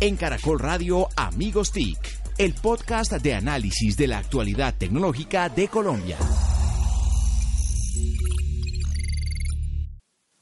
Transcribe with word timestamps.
En 0.00 0.16
Caracol 0.16 0.58
Radio 0.58 1.08
Amigos 1.16 1.70
TIC, 1.70 1.98
el 2.38 2.52
podcast 2.54 3.12
de 3.12 3.34
análisis 3.34 3.96
de 3.96 4.08
la 4.08 4.18
actualidad 4.18 4.74
tecnológica 4.76 5.48
de 5.48 5.68
Colombia. 5.68 6.18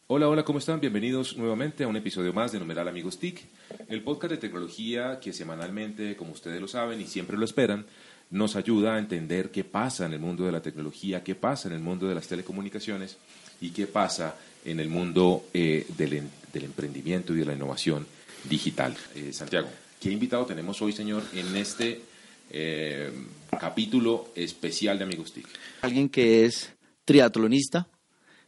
Hola, 0.07 0.29
hola, 0.29 0.45
¿cómo 0.45 0.59
están? 0.59 0.80
Bienvenidos 0.80 1.37
nuevamente 1.37 1.85
a 1.85 1.88
un 1.88 1.96
episodio 1.96 2.33
más 2.33 2.51
de 2.53 2.59
Numeral 2.61 2.88
Amigos 2.88 3.19
TIC, 3.19 3.46
el 3.88 4.03
podcast 4.03 4.33
de 4.33 4.38
tecnología 4.38 5.20
que 5.20 5.34
semanalmente, 5.34 6.16
como 6.16 6.32
ustedes 6.32 6.61
lo 6.61 6.66
saben 6.66 7.00
y 7.00 7.07
siempre 7.07 7.37
lo 7.37 7.45
esperan, 7.45 7.84
nos 8.30 8.57
ayuda 8.57 8.95
a 8.95 8.98
entender 8.98 9.50
qué 9.50 9.64
pasa 9.64 10.07
en 10.07 10.14
el 10.14 10.21
mundo 10.21 10.45
de 10.45 10.53
la 10.53 10.62
tecnología, 10.62 11.23
qué 11.23 11.34
pasa 11.34 11.69
en 11.69 11.75
el 11.75 11.80
mundo 11.80 12.09
de 12.09 12.14
las 12.14 12.27
telecomunicaciones 12.27 13.19
y 13.61 13.71
qué 13.71 13.87
pasa 13.87 14.34
en 14.64 14.80
el 14.80 14.89
mundo 14.89 15.45
eh, 15.53 15.87
del, 15.96 16.29
del, 16.53 16.64
emprendimiento 16.64 17.34
y 17.34 17.39
de 17.39 17.45
la 17.45 17.53
innovación 17.53 18.07
digital. 18.45 18.96
Eh, 19.14 19.32
Santiago, 19.32 19.68
¿qué 20.00 20.11
invitado 20.11 20.46
tenemos 20.46 20.80
hoy, 20.82 20.92
señor, 20.92 21.23
en 21.34 21.55
este 21.56 22.02
eh, 22.50 23.10
capítulo 23.59 24.30
especial 24.34 24.98
de 24.98 25.05
Amigos 25.05 25.33
TIC? 25.33 25.46
Alguien 25.83 26.09
que 26.09 26.45
es 26.45 26.73
triatlonista, 27.05 27.88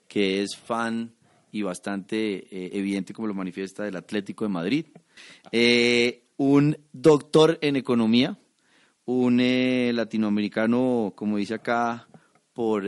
que 0.08 0.42
es 0.42 0.56
fan 0.56 1.14
y 1.50 1.62
bastante 1.62 2.76
evidente, 2.76 3.12
como 3.14 3.28
lo 3.28 3.34
manifiesta, 3.34 3.84
del 3.84 3.96
Atlético 3.96 4.44
de 4.44 4.48
Madrid. 4.48 4.86
un 6.36 6.76
doctor 6.92 7.58
en 7.60 7.76
economía, 7.76 8.36
un 9.04 9.40
latinoamericano, 9.94 11.12
como 11.14 11.36
dice 11.36 11.54
acá, 11.54 12.08
por 12.54 12.84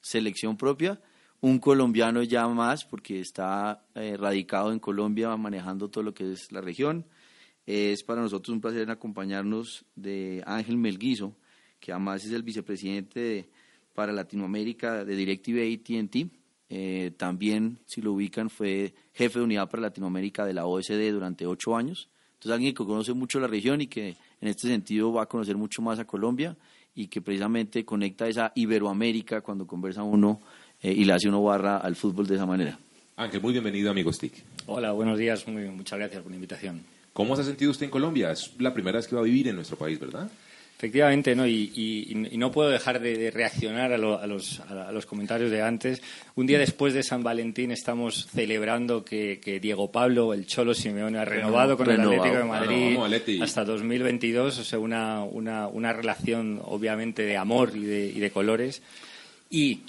selección 0.00 0.56
propia, 0.56 0.98
un 1.42 1.58
colombiano 1.58 2.22
ya 2.22 2.46
más, 2.48 2.84
porque 2.84 3.20
está 3.20 3.84
eh, 3.96 4.16
radicado 4.16 4.72
en 4.72 4.78
Colombia, 4.78 5.36
manejando 5.36 5.90
todo 5.90 6.04
lo 6.04 6.14
que 6.14 6.32
es 6.32 6.52
la 6.52 6.60
región. 6.60 7.04
Es 7.66 8.04
para 8.04 8.22
nosotros 8.22 8.54
un 8.54 8.60
placer 8.60 8.88
acompañarnos 8.88 9.84
de 9.96 10.42
Ángel 10.46 10.76
Melguizo, 10.76 11.36
que 11.80 11.90
además 11.90 12.24
es 12.24 12.30
el 12.30 12.44
vicepresidente 12.44 13.50
para 13.92 14.12
Latinoamérica 14.12 15.04
de 15.04 15.16
DirecTV 15.16 15.80
AT&T. 15.80 16.30
Eh, 16.68 17.10
también, 17.16 17.80
si 17.86 18.00
lo 18.00 18.12
ubican, 18.12 18.48
fue 18.48 18.94
jefe 19.12 19.40
de 19.40 19.44
unidad 19.44 19.68
para 19.68 19.82
Latinoamérica 19.82 20.46
de 20.46 20.54
la 20.54 20.66
OSD 20.66 21.10
durante 21.10 21.44
ocho 21.44 21.76
años. 21.76 22.08
Entonces, 22.34 22.52
alguien 22.52 22.72
que 22.72 22.84
conoce 22.84 23.14
mucho 23.14 23.40
la 23.40 23.48
región 23.48 23.80
y 23.80 23.88
que 23.88 24.16
en 24.40 24.48
este 24.48 24.68
sentido 24.68 25.12
va 25.12 25.24
a 25.24 25.26
conocer 25.26 25.56
mucho 25.56 25.82
más 25.82 25.98
a 25.98 26.04
Colombia 26.04 26.56
y 26.94 27.08
que 27.08 27.20
precisamente 27.20 27.84
conecta 27.84 28.28
esa 28.28 28.52
Iberoamérica 28.54 29.40
cuando 29.40 29.66
conversa 29.66 30.04
uno 30.04 30.40
eh, 30.82 30.92
y 30.92 31.04
le 31.04 31.12
hace 31.12 31.28
uno 31.28 31.42
barra 31.42 31.78
al 31.78 31.96
fútbol 31.96 32.26
de 32.26 32.34
esa 32.34 32.46
manera. 32.46 32.78
Ángel, 33.16 33.40
muy 33.40 33.52
bienvenido, 33.52 33.90
amigo 33.90 34.12
Stick. 34.12 34.34
Hola, 34.66 34.92
buenos 34.92 35.18
días, 35.18 35.46
muy, 35.46 35.64
muchas 35.68 35.98
gracias 35.98 36.22
por 36.22 36.30
la 36.30 36.36
invitación. 36.36 36.82
¿Cómo 37.12 37.36
se 37.36 37.42
ha 37.42 37.44
sentido 37.44 37.70
usted 37.70 37.84
en 37.84 37.90
Colombia? 37.90 38.32
Es 38.32 38.52
la 38.58 38.72
primera 38.72 38.98
vez 38.98 39.06
que 39.06 39.14
va 39.14 39.20
a 39.20 39.24
vivir 39.24 39.48
en 39.48 39.56
nuestro 39.56 39.76
país, 39.76 40.00
¿verdad? 40.00 40.30
Efectivamente, 40.82 41.36
¿no? 41.36 41.46
Y, 41.46 42.30
no 42.32 42.50
puedo 42.50 42.68
dejar 42.68 43.00
de, 43.00 43.30
reaccionar 43.30 43.92
a, 43.92 43.98
los, 43.98 44.58
a, 44.60 44.90
los, 44.90 45.06
comentarios 45.06 45.48
de 45.52 45.62
antes. 45.62 46.02
Un 46.34 46.48
día 46.48 46.58
después 46.58 46.92
de 46.92 47.04
San 47.04 47.22
Valentín 47.22 47.70
estamos 47.70 48.26
celebrando 48.26 49.04
que, 49.04 49.60
Diego 49.62 49.92
Pablo, 49.92 50.34
el 50.34 50.44
Cholo 50.46 50.74
Simeone, 50.74 51.18
ha 51.18 51.24
renovado 51.24 51.76
con 51.76 51.88
el 51.88 52.00
Atlético 52.00 52.36
de 52.36 52.44
Madrid 52.44 52.98
hasta 53.40 53.64
2022. 53.64 54.58
O 54.58 54.64
sea, 54.64 54.80
una, 54.80 55.22
una, 55.22 55.68
una 55.68 55.92
relación 55.92 56.60
obviamente 56.64 57.22
de 57.22 57.36
amor 57.36 57.70
y 57.76 57.84
de, 57.84 58.06
y 58.06 58.18
de 58.18 58.30
colores. 58.32 58.82
Y 59.50 59.82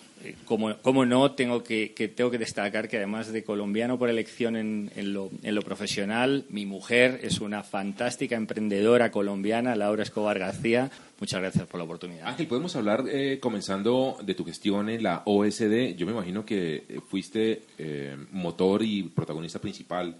como, 0.45 1.05
no, 1.05 1.31
tengo 1.31 1.63
que, 1.63 1.89
tengo 2.15 2.31
que 2.31 2.37
destacar 2.37 2.87
que 2.87 2.97
además 2.97 3.31
de 3.31 3.43
colombiano 3.43 3.97
por 3.97 4.09
elección 4.09 4.55
en, 4.55 5.13
lo, 5.13 5.61
profesional, 5.61 6.45
mi 6.49 6.65
mujer 6.65 7.19
es 7.23 7.41
una 7.41 7.63
fantástica 7.63 8.35
emprendedora 8.35 9.11
colombiana, 9.11 9.75
Laura 9.75 10.03
Escobar 10.03 10.39
García. 10.39 10.91
Muchas 11.19 11.41
gracias 11.41 11.67
por 11.67 11.79
la 11.79 11.85
oportunidad. 11.85 12.27
Ángel, 12.27 12.47
podemos 12.47 12.75
hablar, 12.75 13.05
eh, 13.09 13.39
comenzando 13.39 14.17
de 14.23 14.35
tu 14.35 14.43
gestión 14.45 14.89
en 14.89 15.03
la 15.03 15.23
OSD. 15.25 15.95
Yo 15.95 16.05
me 16.05 16.11
imagino 16.11 16.45
que 16.45 16.83
eh, 16.87 16.99
fuiste 17.07 17.63
eh, 17.77 18.17
motor 18.31 18.83
y 18.83 19.03
protagonista 19.03 19.59
principal 19.59 20.15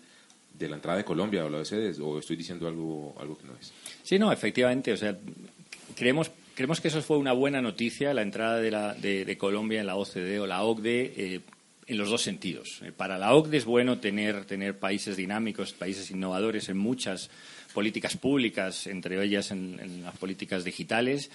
de 0.57 0.69
la 0.69 0.75
entrada 0.75 0.97
de 0.97 1.03
Colombia 1.03 1.43
a 1.43 1.49
la 1.49 1.57
OSD, 1.59 1.99
o 2.01 2.19
estoy 2.19 2.35
diciendo 2.35 2.67
algo, 2.67 3.15
algo 3.19 3.37
que 3.37 3.47
no 3.47 3.53
es. 3.59 3.73
Sí, 4.03 4.19
no, 4.19 4.31
efectivamente. 4.31 4.93
O 4.93 4.97
sea, 4.97 5.17
creemos 5.95 6.31
Creemos 6.55 6.81
que 6.81 6.89
eso 6.89 7.01
fue 7.01 7.17
una 7.17 7.33
buena 7.33 7.61
noticia, 7.61 8.13
la 8.13 8.21
entrada 8.21 8.59
de, 8.59 8.69
la, 8.69 8.93
de, 8.93 9.37
Colombia 9.37 9.79
en 9.79 9.87
la 9.87 9.95
OCDE 9.95 10.39
o 10.39 10.45
la 10.45 10.63
OCDE, 10.63 11.13
eh, 11.15 11.41
en 11.87 11.97
los 11.97 12.09
dos 12.09 12.21
sentidos. 12.21 12.81
Eh, 12.83 12.91
para 12.91 13.17
la 13.17 13.33
OCDE 13.33 13.57
es 13.57 13.65
bueno 13.65 13.99
tener, 13.99 14.45
tener 14.45 14.77
países 14.77 15.17
dinámicos, 15.17 15.73
países 15.73 16.11
innovadores 16.11 16.69
en 16.69 16.77
muchas 16.77 17.31
políticas 17.73 18.17
públicas, 18.17 18.85
entre 18.85 19.21
ellas 19.23 19.49
en 19.49 20.03
las 20.03 20.15
políticas 20.17 20.63
digitales 20.63 21.31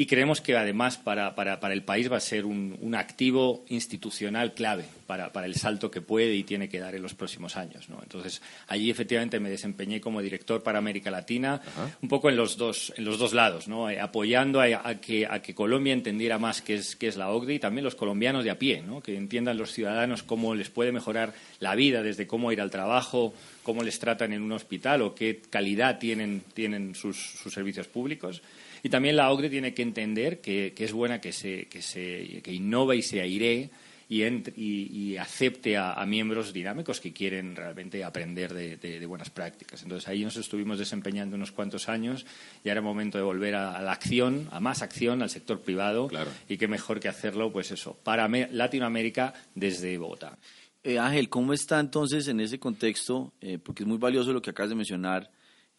y 0.00 0.06
creemos 0.06 0.40
que 0.40 0.56
además 0.56 0.96
para, 0.96 1.34
para, 1.34 1.72
el 1.72 1.82
país 1.82 2.10
va 2.10 2.18
a 2.18 2.20
ser 2.20 2.46
un, 2.46 2.78
un 2.80 2.94
activo 2.94 3.64
institucional 3.68 4.54
clave 4.54 4.84
para, 5.08 5.32
para, 5.32 5.46
el 5.46 5.56
salto 5.56 5.90
que 5.90 6.00
puede 6.00 6.36
y 6.36 6.44
tiene 6.44 6.68
que 6.68 6.78
dar 6.78 6.94
en 6.94 7.02
los 7.02 7.14
próximos 7.14 7.56
años. 7.56 7.88
¿no? 7.88 7.98
Entonces, 8.00 8.40
allí 8.68 8.90
efectivamente 8.90 9.40
me 9.40 9.50
desempeñé 9.50 10.00
como 10.00 10.22
director 10.22 10.62
para 10.62 10.78
América 10.78 11.10
Latina, 11.10 11.60
un 12.00 12.08
poco 12.08 12.30
en 12.30 12.36
los 12.36 12.56
dos, 12.56 12.92
en 12.96 13.04
los 13.04 13.18
dos 13.18 13.32
lados, 13.32 13.66
¿no? 13.66 13.90
Eh, 13.90 13.98
apoyando 13.98 14.60
a, 14.60 14.94
que, 15.00 15.26
a 15.26 15.42
que 15.42 15.52
Colombia 15.52 15.94
entendiera 15.94 16.38
más 16.38 16.62
qué 16.62 16.76
es, 16.76 16.94
qué 16.94 17.08
es 17.08 17.16
la 17.16 17.30
OCDE 17.32 17.54
y 17.54 17.58
también 17.58 17.84
los 17.84 17.96
colombianos 17.96 18.44
de 18.44 18.52
a 18.52 18.58
pie, 18.58 18.82
¿no? 18.86 19.00
que 19.00 19.16
entiendan 19.16 19.58
los 19.58 19.72
ciudadanos 19.72 20.22
cómo 20.22 20.54
les 20.54 20.70
puede 20.70 20.92
mejorar 20.92 21.34
la 21.58 21.74
vida, 21.74 22.04
desde 22.04 22.28
cómo 22.28 22.52
ir 22.52 22.60
al 22.60 22.70
trabajo, 22.70 23.34
cómo 23.64 23.82
les 23.82 23.98
tratan 23.98 24.32
en 24.32 24.42
un 24.42 24.52
hospital 24.52 25.02
o 25.02 25.16
qué 25.16 25.42
calidad 25.50 25.98
tienen, 25.98 26.44
tienen 26.54 26.94
sus, 26.94 27.16
sus 27.16 27.52
servicios 27.52 27.88
públicos. 27.88 28.42
Y 28.82 28.88
también 28.88 29.16
la 29.16 29.30
OCDE 29.30 29.50
tiene 29.50 29.74
que 29.74 29.82
entender 29.82 30.40
que, 30.40 30.72
es 30.76 30.92
buena 30.92 31.20
que, 31.20 31.32
se, 31.32 31.66
que, 31.66 31.82
se, 31.82 32.40
que 32.42 32.52
innova 32.52 32.94
y 32.94 33.02
se 33.02 33.20
aire 33.20 33.70
y, 34.08 34.24
y, 34.56 35.16
acepte 35.18 35.76
a, 35.76 36.02
miembros 36.06 36.52
dinámicos 36.52 37.00
que 37.00 37.12
quieren 37.12 37.54
realmente 37.54 38.02
aprender 38.02 38.54
de, 38.54 39.06
buenas 39.06 39.30
prácticas. 39.30 39.82
Entonces 39.82 40.08
ahí 40.08 40.24
nos 40.24 40.36
estuvimos 40.36 40.78
desempeñando 40.78 41.36
unos 41.36 41.52
cuantos 41.52 41.88
años 41.88 42.24
y 42.64 42.68
ahora 42.68 42.80
es 42.80 42.84
momento 42.84 43.18
de 43.18 43.24
volver 43.24 43.54
a, 43.54 43.82
la 43.82 43.92
acción, 43.92 44.48
a 44.50 44.60
más 44.60 44.82
acción, 44.82 45.22
al 45.22 45.30
sector 45.30 45.60
privado 45.60 46.08
y 46.48 46.56
qué 46.56 46.68
mejor 46.68 47.00
que 47.00 47.08
hacerlo, 47.08 47.52
pues 47.52 47.70
eso, 47.70 47.98
para 48.02 48.28
Latinoamérica 48.28 49.34
desde 49.54 49.98
Bogotá. 49.98 50.38
Eh, 50.82 50.98
Ángel, 50.98 51.28
¿cómo 51.28 51.52
está 51.52 51.80
entonces 51.80 52.28
en 52.28 52.40
ese 52.40 52.58
contexto? 52.58 53.34
Eh, 53.40 53.58
porque 53.58 53.82
es 53.82 53.86
muy 53.86 53.98
valioso 53.98 54.32
lo 54.32 54.40
que 54.40 54.50
acabas 54.50 54.70
de 54.70 54.76
mencionar, 54.76 55.30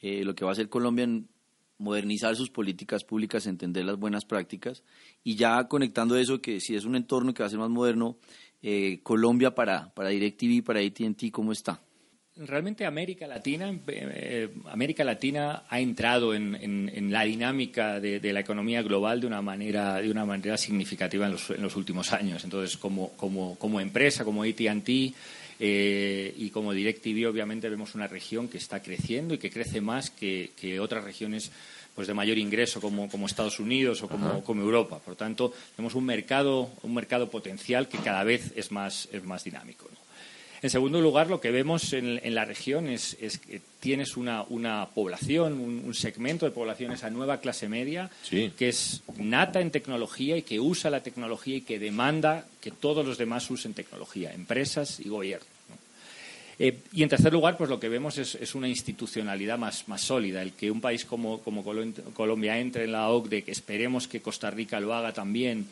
eh, 0.02 0.24
lo 0.24 0.36
que 0.36 0.46
va 0.46 0.52
a 0.52 0.54
hacer 0.54 0.70
Colombia 0.70 1.04
en 1.04 1.28
modernizar 1.80 2.36
sus 2.36 2.50
políticas 2.50 3.04
públicas, 3.04 3.48
entender 3.48 3.86
las 3.86 3.98
buenas 3.98 4.26
prácticas 4.26 4.84
y 5.24 5.36
ya 5.36 5.68
conectando 5.68 6.18
eso 6.18 6.42
que 6.42 6.60
si 6.60 6.76
es 6.76 6.86
un 6.86 6.96
entorno 6.96 7.34
que 7.34 7.42
va 7.42 7.48
a 7.48 7.50
ser 7.50 7.60
más 7.60 7.70
moderno, 7.70 8.18
eh, 8.62 9.00
Colombia 9.02 9.56
para, 9.56 9.94
para 9.94 10.10
DirecTV, 10.10 10.64
para 10.64 10.82
AT&T, 10.82 11.32
¿cómo 11.32 11.54
está? 11.54 11.82
Realmente 12.36 12.86
América 12.86 13.28
Latina, 13.28 13.78
eh, 13.88 14.50
América 14.70 15.04
Latina 15.04 15.64
ha 15.68 15.80
entrado 15.80 16.34
en, 16.34 17.12
la 17.12 17.24
dinámica 17.24 18.00
de, 18.00 18.32
la 18.32 18.40
economía 18.40 18.82
global 18.82 19.20
de 19.20 19.28
una 19.28 19.42
manera, 19.42 20.02
de 20.02 20.10
una 20.10 20.26
manera 20.26 20.56
significativa 20.56 21.26
en 21.26 21.34
los, 21.34 21.50
en 21.50 21.62
los 21.62 21.76
últimos 21.76 22.14
años. 22.14 22.44
Entonces, 22.46 22.78
como, 22.78 23.12
como, 23.18 23.58
como 23.58 23.82
empresa, 23.82 24.24
como 24.24 24.44
AT&T, 24.44 25.14
eh, 25.60 26.34
y 26.38 26.50
como 26.52 26.74
DirecTV, 26.74 27.30
obviamente, 27.30 27.70
vemos 27.70 27.94
una 27.94 28.08
región 28.08 28.48
que 28.48 28.58
está 28.58 28.82
creciendo 28.82 29.34
y 29.34 29.38
que 29.38 29.52
crece 29.52 29.82
más 29.82 30.10
que, 30.10 30.80
otras 30.80 31.04
regiones 31.04 31.52
pues 31.96 32.08
de 32.08 32.14
mayor 32.14 32.38
ingreso 32.38 32.80
como, 32.80 33.10
como 33.10 33.26
Estados 33.26 33.60
Unidos 33.60 34.02
o 34.04 34.08
como, 34.08 34.42
como, 34.44 34.62
Europa. 34.62 35.00
Por 35.00 35.14
lo 35.14 35.18
tanto, 35.18 35.54
tenemos 35.76 35.96
un 35.96 36.06
mercado, 36.06 36.70
un 36.84 36.94
mercado 36.94 37.30
potencial 37.30 37.90
que 37.90 37.98
cada 37.98 38.24
vez 38.24 38.54
es 38.56 38.72
más, 38.72 39.10
es 39.12 39.24
más 39.26 39.44
dinámico. 39.44 39.90
En 40.62 40.70
segundo 40.70 41.00
lugar, 41.00 41.30
lo 41.30 41.40
que 41.40 41.52
vemos 41.52 41.94
en, 41.94 42.20
la 42.36 42.44
región 42.44 42.90
es, 42.90 43.16
que 43.16 43.62
tienes 43.80 44.18
una, 44.18 44.44
una 44.44 44.90
población, 44.94 45.54
un, 45.60 45.94
segmento 45.94 46.46
de 46.46 46.52
población, 46.52 46.92
esa 46.92 47.10
nueva 47.10 47.40
clase 47.40 47.70
media, 47.70 48.10
que 48.30 48.70
es 48.70 49.02
nata 49.18 49.62
en 49.62 49.72
tecnología 49.72 50.36
y 50.36 50.42
que 50.42 50.60
usa 50.60 50.90
la 50.92 51.02
tecnología 51.02 51.58
y 51.58 51.62
que 51.62 51.80
demanda 51.80 52.46
que 52.60 52.72
todos 52.72 53.06
los 53.06 53.18
demás 53.18 53.50
usen 53.50 53.74
tecnología, 53.74 54.34
empresas 54.34 55.00
y 55.00 55.08
gobierno. 55.08 55.59
Eh, 56.62 56.78
y 56.92 57.04
en 57.04 57.10
tercer 57.10 57.32
lugar, 57.32 57.58
pues 57.58 57.70
lo 57.70 57.80
que 57.80 57.88
vemos 57.88 58.18
es, 58.18 58.54
una 58.54 58.68
institucionalidad 58.68 59.58
más, 59.58 59.88
más, 59.88 60.02
sólida. 60.02 60.42
El 60.42 60.52
que 60.52 60.70
un 60.70 60.82
país 60.82 61.06
como, 61.06 61.40
como 61.40 61.64
Colombia 61.64 62.60
entre 62.60 62.84
en 62.84 62.92
la 62.92 63.10
OCDE, 63.10 63.44
que 63.44 63.52
esperemos 63.52 64.10
que 64.10 64.20
Costa 64.20 64.52
Rica 64.52 64.82
lo 64.82 64.94
haga 64.94 65.14
también, 65.14 65.68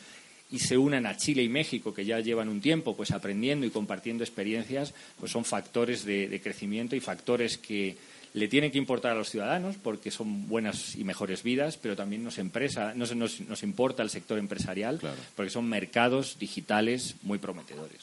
y 0.50 0.60
se 0.60 0.78
unan 0.78 1.06
a 1.06 1.18
Chile 1.18 1.44
y 1.44 1.50
México, 1.50 1.94
que 1.94 2.06
ya 2.06 2.22
llevan 2.22 2.48
un 2.48 2.62
tiempo 2.62 2.96
pues 2.96 3.12
aprendiendo 3.12 3.66
y 3.66 3.70
compartiendo 3.70 4.24
experiencias, 4.24 4.94
pues 5.20 5.32
son 5.32 5.44
factores 5.44 6.06
de, 6.06 6.40
crecimiento 6.42 6.96
y 6.96 7.02
factores 7.02 7.58
que 7.58 7.98
le 8.34 8.48
tienen 8.48 8.72
que 8.72 8.78
importar 8.78 9.12
a 9.12 9.16
los 9.16 9.30
ciudadanos 9.30 9.76
porque 9.82 10.10
son 10.10 10.48
buenas 10.48 10.96
y 10.96 11.04
mejores 11.04 11.44
vidas, 11.44 11.78
pero 11.78 11.98
también 11.98 12.24
nos, 12.24 12.38
empresa, 12.38 12.94
nos, 12.94 13.14
nos, 13.14 13.64
importa 13.64 14.04
el 14.04 14.10
sector 14.10 14.38
empresarial 14.38 15.02
porque 15.36 15.50
son 15.50 15.68
mercados 15.68 16.38
digitales 16.40 17.16
muy 17.24 17.40
prometedores. 17.40 18.00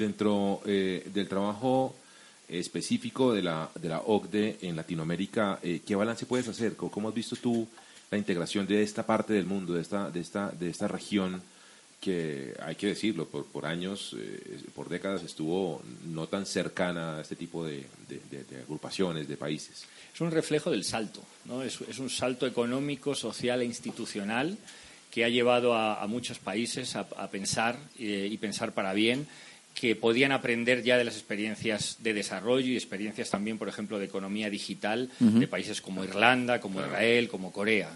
Dentro 0.00 0.62
eh, 0.64 1.06
del 1.12 1.28
trabajo 1.28 1.94
específico 2.48 3.34
de 3.34 3.42
la, 3.42 3.68
de 3.74 3.90
la 3.90 3.98
OCDE 3.98 4.56
en 4.62 4.74
Latinoamérica, 4.74 5.58
eh, 5.62 5.82
¿qué 5.86 5.94
balance 5.94 6.24
puedes 6.24 6.48
hacer? 6.48 6.74
¿Cómo, 6.74 6.90
¿Cómo, 6.90 7.08
has 7.10 7.14
visto 7.14 7.36
tú 7.36 7.68
la 8.10 8.16
integración 8.16 8.66
de 8.66 8.82
esta 8.82 9.04
parte 9.04 9.34
del 9.34 9.44
mundo, 9.44 9.74
de 9.74 9.82
esta, 9.82 10.10
de 10.10 10.20
esta, 10.20 10.52
de 10.52 10.70
esta 10.70 10.88
región 10.88 11.42
que, 12.00 12.54
hay 12.62 12.76
que 12.76 12.86
decirlo, 12.86 13.26
por, 13.26 13.44
por 13.44 13.66
años, 13.66 14.16
eh, 14.18 14.62
por 14.74 14.88
décadas 14.88 15.22
estuvo 15.22 15.82
no 16.06 16.28
tan 16.28 16.46
cercana 16.46 17.18
a 17.18 17.20
este 17.20 17.36
tipo 17.36 17.66
de, 17.66 17.84
agrupaciones, 18.62 19.28
de 19.28 19.36
países? 19.36 19.84
Es 20.14 20.20
un 20.22 20.30
reflejo 20.30 20.70
del 20.70 20.84
salto, 20.84 21.20
¿no? 21.44 21.62
es, 21.62 21.78
un 21.98 22.08
salto 22.08 22.46
económico, 22.46 23.14
social 23.14 23.60
e 23.60 23.66
institucional 23.66 24.56
que 25.10 25.26
ha 25.26 25.28
llevado 25.28 25.74
a, 25.74 26.06
muchos 26.06 26.38
países 26.38 26.96
a, 26.96 27.04
pensar 27.30 27.76
y 27.98 28.34
pensar 28.38 28.72
para 28.72 28.94
bien 28.94 29.26
que 29.74 29.96
podían 29.96 30.32
aprender 30.32 30.82
ya 30.82 30.98
de 30.98 31.04
las 31.04 31.14
experiencias 31.14 31.96
de 32.00 32.12
desarrollo 32.12 32.66
y 32.68 32.76
experiencias 32.76 33.30
también, 33.30 33.58
por 33.58 33.68
ejemplo, 33.68 33.98
de 33.98 34.04
economía 34.06 34.50
digital 34.50 35.10
uh 35.20 35.24
-huh. 35.24 35.38
de 35.38 35.46
países 35.46 35.80
como 35.80 36.04
Irlanda, 36.04 36.60
como 36.60 36.80
Israel, 36.80 37.28
como 37.28 37.52
Corea. 37.52 37.90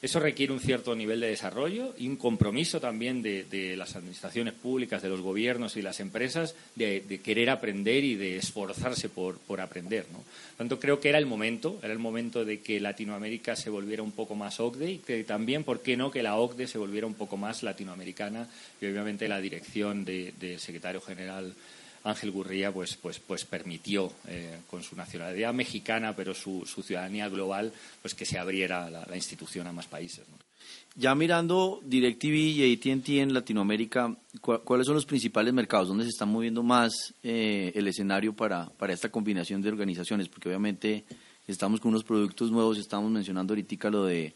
Eso 0.00 0.20
requiere 0.20 0.52
un 0.52 0.60
cierto 0.60 0.94
nivel 0.94 1.18
de 1.18 1.28
desarrollo 1.28 1.92
y 1.98 2.06
un 2.06 2.16
compromiso 2.16 2.80
también 2.80 3.20
de, 3.20 3.74
las 3.76 3.96
administraciones 3.96 4.54
públicas, 4.54 5.02
de 5.02 5.08
los 5.08 5.20
gobiernos 5.20 5.76
y 5.76 5.82
las 5.82 5.98
empresas 5.98 6.54
de, 6.76 7.00
de 7.00 7.20
querer 7.20 7.50
aprender 7.50 8.04
y 8.04 8.14
de 8.14 8.36
esforzarse 8.36 9.08
por, 9.08 9.38
por 9.38 9.60
aprender. 9.60 10.06
¿no? 10.12 10.22
Tanto 10.56 10.78
creo 10.78 11.00
que 11.00 11.08
era 11.08 11.18
el 11.18 11.26
momento, 11.26 11.80
era 11.82 11.92
el 11.92 11.98
momento 11.98 12.44
de 12.44 12.60
que 12.60 12.78
Latinoamérica 12.78 13.56
se 13.56 13.70
volviera 13.70 14.04
un 14.04 14.12
poco 14.12 14.36
más 14.36 14.60
OCDE 14.60 14.92
y 14.92 14.98
que 14.98 15.24
también, 15.24 15.64
¿por 15.64 15.80
qué 15.82 15.96
no?, 15.96 16.12
que 16.12 16.22
la 16.22 16.36
OCDE 16.36 16.68
se 16.68 16.78
volviera 16.78 17.06
un 17.06 17.14
poco 17.14 17.36
más 17.36 17.64
latinoamericana 17.64 18.48
y 18.80 18.86
obviamente 18.86 19.26
la 19.26 19.40
dirección 19.40 20.04
del 20.04 20.32
de 20.38 20.60
secretario 20.60 21.00
general 21.00 21.54
Ángel 22.04 22.30
Gurría 22.30 22.72
pues, 22.72 22.96
pues, 22.96 23.18
pues 23.18 23.44
permitió, 23.44 24.12
eh, 24.26 24.58
con 24.70 24.82
su 24.82 24.96
nacionalidad 24.96 25.52
mexicana, 25.52 26.14
pero 26.14 26.34
su, 26.34 26.64
su, 26.66 26.82
ciudadanía 26.82 27.28
global, 27.28 27.72
pues 28.02 28.14
que 28.14 28.24
se 28.24 28.38
abriera 28.38 28.90
la, 28.90 29.16
institución 29.16 29.66
a 29.66 29.72
más 29.72 29.86
países. 29.86 30.24
Ya 30.94 31.14
mirando 31.14 31.80
DirecTV 31.84 32.34
y 32.34 32.72
AT&T 32.74 33.20
en 33.20 33.32
Latinoamérica, 33.32 34.16
¿cuáles 34.40 34.86
son 34.86 34.96
los 34.96 35.06
principales 35.06 35.52
mercados? 35.54 35.88
¿Dónde 35.88 36.04
se 36.04 36.10
está 36.10 36.26
moviendo 36.26 36.62
más 36.62 37.14
eh, 37.22 37.72
el 37.74 37.86
escenario 37.86 38.32
para, 38.32 38.68
para 38.70 38.92
esta 38.92 39.08
combinación 39.08 39.62
de 39.62 39.68
organizaciones? 39.68 40.28
Porque 40.28 40.48
obviamente 40.48 41.04
estamos 41.46 41.80
con 41.80 41.90
unos 41.90 42.04
productos 42.04 42.50
nuevos, 42.50 42.78
estamos 42.78 43.10
mencionando 43.10 43.52
ahorita 43.52 43.90
lo 43.90 44.04
de, 44.04 44.34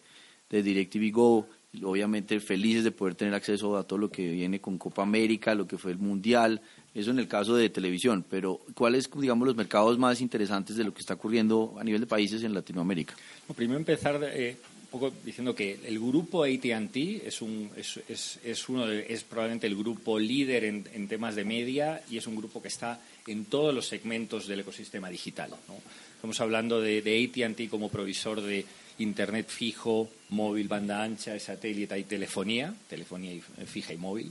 de 0.50 0.62
DirecTV 0.62 1.12
Go, 1.12 1.48
obviamente 1.82 2.38
felices 2.40 2.84
de 2.84 2.90
poder 2.90 3.14
tener 3.14 3.34
acceso 3.34 3.76
a 3.76 3.84
todo 3.84 3.98
lo 3.98 4.10
que 4.10 4.30
viene 4.30 4.60
con 4.60 4.78
Copa 4.78 5.02
América, 5.02 5.54
lo 5.54 5.66
que 5.66 5.78
fue 5.78 5.92
el 5.92 5.98
Mundial, 5.98 6.60
eso 6.94 7.10
en 7.10 7.18
el 7.18 7.28
caso 7.28 7.56
de 7.56 7.70
televisión, 7.70 8.24
pero 8.28 8.60
¿cuáles, 8.74 9.08
digamos, 9.16 9.46
los 9.46 9.56
mercados 9.56 9.98
más 9.98 10.20
interesantes 10.20 10.76
de 10.76 10.84
lo 10.84 10.92
que 10.92 11.00
está 11.00 11.14
ocurriendo 11.14 11.76
a 11.78 11.84
nivel 11.84 12.02
de 12.02 12.06
países 12.06 12.42
en 12.42 12.52
Latinoamérica? 12.52 13.14
Bueno, 13.46 13.56
primero 13.56 13.78
empezar 13.78 14.20
eh, 14.22 14.56
un 14.84 15.00
poco 15.00 15.12
diciendo 15.24 15.54
que 15.54 15.80
el 15.84 15.98
grupo 15.98 16.44
AT&T 16.44 17.22
es, 17.26 17.40
un, 17.40 17.70
es, 17.76 17.98
es, 18.08 18.38
es, 18.44 18.68
uno 18.68 18.86
de, 18.86 19.06
es 19.08 19.24
probablemente 19.24 19.66
el 19.66 19.76
grupo 19.76 20.18
líder 20.18 20.64
en, 20.64 20.86
en, 20.92 21.08
temas 21.08 21.34
de 21.34 21.44
media 21.44 22.02
y 22.10 22.18
es 22.18 22.26
un 22.26 22.36
grupo 22.36 22.60
que 22.60 22.68
está 22.68 23.00
en 23.26 23.46
todos 23.46 23.74
los 23.74 23.86
segmentos 23.86 24.46
del 24.46 24.60
ecosistema 24.60 25.08
digital. 25.08 25.50
¿no? 25.50 25.76
Estamos 26.14 26.40
hablando 26.40 26.80
de, 26.80 27.00
de 27.00 27.24
AT&T 27.24 27.68
como 27.68 27.88
provisor 27.88 28.42
de 28.42 28.66
Internet 28.98 29.48
fijo, 29.48 30.10
móvil, 30.28 30.68
banda 30.68 31.02
ancha, 31.02 31.38
satélite 31.38 31.98
y 31.98 32.04
telefonía, 32.04 32.74
telefonía 32.88 33.40
fija 33.64 33.94
y 33.94 33.96
móvil. 33.96 34.30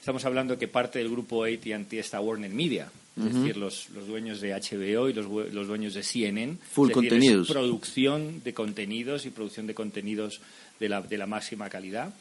Estamos 0.00 0.24
hablando 0.24 0.58
que 0.58 0.68
parte 0.68 0.98
del 0.98 1.10
grupo 1.10 1.44
AT&T 1.44 1.98
está 1.98 2.20
Warner 2.20 2.50
Media, 2.50 2.90
es 3.16 3.22
uh 3.22 3.26
-huh. 3.26 3.32
decir, 3.32 3.56
los, 3.56 3.90
los, 3.90 4.06
dueños 4.06 4.40
de 4.40 4.52
HBO 4.54 5.08
y 5.08 5.12
los, 5.12 5.26
los 5.52 5.66
dueños 5.66 5.94
de 5.94 6.02
CNN. 6.02 6.56
Full 6.72 6.90
es 6.90 6.96
decir, 6.96 7.10
contenidos. 7.10 7.48
Es 7.48 7.52
producción 7.52 8.42
de 8.42 8.54
contenidos 8.54 9.26
y 9.26 9.30
producción 9.30 9.66
de 9.66 9.74
contenidos 9.74 10.40
de 10.80 10.88
la, 10.88 11.02
de 11.02 11.18
la 11.18 11.26
máxima 11.26 11.68
calidad. 11.68 12.14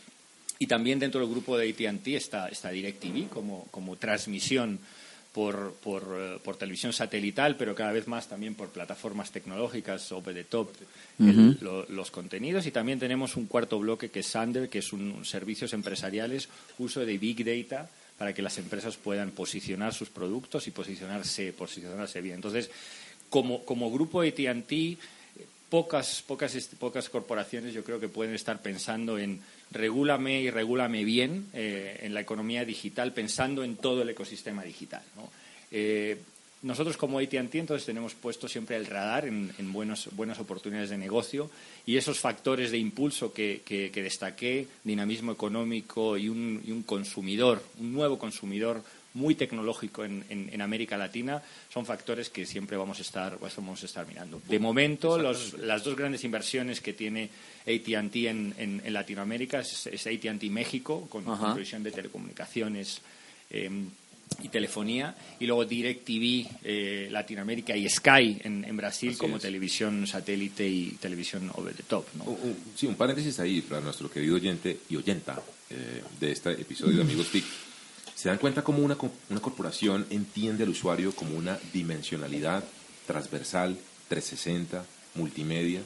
Y 0.59 0.67
también 0.67 0.99
dentro 0.99 1.21
del 1.21 1.29
grupo 1.29 1.57
de 1.57 1.69
AT&T 1.69 2.15
está, 2.15 2.49
está 2.49 2.71
DirecTV 2.71 3.29
como, 3.29 3.67
como 3.69 3.95
transmisión 3.95 4.79
por, 5.37 5.73
por, 5.83 6.01
uh, 6.01 6.39
por, 6.39 6.57
televisión 6.57 6.93
satelital, 6.93 7.57
pero 7.57 7.75
cada 7.75 7.91
vez 7.91 8.07
más 8.07 8.27
también 8.27 8.55
por 8.55 8.69
plataformas 8.69 9.29
tecnológicas, 9.29 10.11
over 10.11 10.33
the 10.33 10.45
top, 10.45 10.71
uh 11.19 11.23
-huh. 11.23 11.29
el, 11.29 11.57
lo, 11.61 11.85
los 11.89 12.09
contenidos. 12.09 12.65
Y 12.65 12.71
también 12.71 12.97
tenemos 12.97 13.37
un 13.37 13.45
cuarto 13.45 13.77
bloque 13.77 14.09
que 14.09 14.21
es 14.21 14.25
Sander, 14.25 14.67
que 14.67 14.79
es 14.79 14.91
un, 14.93 15.11
un, 15.11 15.25
servicios 15.25 15.73
empresariales, 15.73 16.49
uso 16.79 17.05
de 17.05 17.19
Big 17.19 17.45
Data 17.45 17.87
para 18.17 18.33
que 18.33 18.41
las 18.41 18.57
empresas 18.57 18.97
puedan 18.97 19.29
posicionar 19.29 19.93
sus 19.93 20.09
productos 20.09 20.65
y 20.65 20.71
posicionarse, 20.71 21.53
posicionarse 21.53 22.19
bien. 22.19 22.37
Entonces, 22.37 22.71
como, 23.29 23.63
como 23.63 23.91
grupo 23.91 24.21
AT&T, 24.21 24.97
pocas, 25.69 26.23
pocas, 26.25 26.55
pocas 26.79 27.09
corporaciones 27.09 27.73
yo 27.73 27.83
creo 27.83 27.99
que 27.99 28.07
pueden 28.07 28.33
estar 28.33 28.61
pensando 28.61 29.17
en 29.17 29.41
regúlame 29.71 30.41
y 30.41 30.49
regúlame 30.49 31.03
bien 31.03 31.47
eh, 31.53 31.99
en 32.03 32.13
la 32.13 32.21
economía 32.21 32.65
digital, 32.65 33.13
pensando 33.13 33.63
en 33.63 33.75
todo 33.75 34.01
el 34.01 34.09
ecosistema 34.09 34.63
digital. 34.63 35.01
Eh, 35.71 36.17
nosotros 36.63 36.97
como 36.97 37.19
AT&T 37.19 37.59
entonces 37.59 37.85
tenemos 37.85 38.15
puesto 38.15 38.47
siempre 38.47 38.77
el 38.77 38.87
radar 38.87 39.27
en, 39.27 39.53
en 39.59 39.71
buenos, 39.71 40.09
buenas 40.13 40.39
oportunidades 40.39 40.89
de 40.89 40.97
negocio 40.97 41.51
y 41.85 41.97
esos 41.97 42.19
factores 42.19 42.71
de 42.71 42.79
impulso 42.79 43.31
que, 43.31 43.61
que, 43.63 43.91
que 43.91 44.01
destaqué, 44.01 44.67
dinamismo 44.83 45.31
económico 45.31 46.17
y 46.17 46.29
un, 46.29 46.63
y 46.65 46.71
un, 46.71 46.81
consumidor, 46.81 47.61
un 47.79 47.93
nuevo 47.93 48.17
consumidor 48.17 48.81
muy 49.17 49.35
tecnológico 49.35 50.05
en, 50.05 50.23
en, 50.29 50.49
en, 50.53 50.61
América 50.61 50.95
Latina, 50.95 51.41
son 51.73 51.85
factores 51.85 52.29
que 52.29 52.45
siempre 52.45 52.77
vamos 52.77 52.99
a 52.99 53.01
estar, 53.01 53.37
vamos 53.39 53.81
a 53.81 53.85
estar 53.85 54.07
mirando. 54.07 54.41
De 54.47 54.59
momento, 54.59 55.17
los, 55.17 55.53
las 55.53 55.83
dos 55.83 55.95
grandes 55.97 56.23
inversiones 56.23 56.79
que 56.79 56.93
tiene 56.93 57.29
AT&T 57.65 58.29
en, 58.29 58.53
en, 58.57 58.93
Latinoamérica 58.93 59.59
es, 59.59 59.87
es 59.87 60.05
AT&T 60.07 60.49
México, 60.49 61.07
con, 61.09 61.23
con 61.23 61.37
provisión 61.37 61.83
de 61.83 61.91
telecomunicaciones 61.91 63.01
eh, 63.49 63.69
y 64.43 64.49
telefonía, 64.49 65.15
y 65.39 65.45
luego 65.45 65.65
DirecTV 65.65 66.47
eh, 66.63 67.07
Latinoamérica 67.09 67.75
y 67.75 67.89
Sky 67.89 68.39
en, 68.43 68.65
en 68.65 68.77
Brasil 68.77 69.09
Así 69.09 69.17
como 69.17 69.37
es. 69.37 69.41
televisión 69.41 70.05
satélite 70.05 70.67
y 70.67 70.91
televisión 70.99 71.49
over 71.55 71.73
the 71.73 71.83
top. 71.83 72.05
¿no? 72.15 72.25
Un, 72.25 72.49
un, 72.49 72.57
sí, 72.75 72.85
un 72.85 72.95
paréntesis 72.95 73.39
ahí 73.39 73.61
para 73.61 73.81
nuestro 73.81 74.11
querido 74.11 74.35
oyente 74.35 74.79
y 74.89 74.95
oyenta 74.95 75.41
eh, 75.69 76.03
de 76.19 76.31
este 76.31 76.51
episodio 76.51 76.97
de 76.97 77.01
Amigos 77.01 77.27
TIC. 77.31 77.43
Se 78.17 78.29
dan 78.29 78.39
cuenta 78.39 78.63
cómo 78.63 78.83
una, 78.83 78.95
corporación 78.95 80.07
entiende 80.09 80.63
al 80.63 80.69
usuario 80.69 81.13
como 81.13 81.37
una 81.37 81.59
dimensionalidad 81.71 82.63
transversal, 83.05 83.77
360, 84.09 84.83
multimedia. 85.13 85.83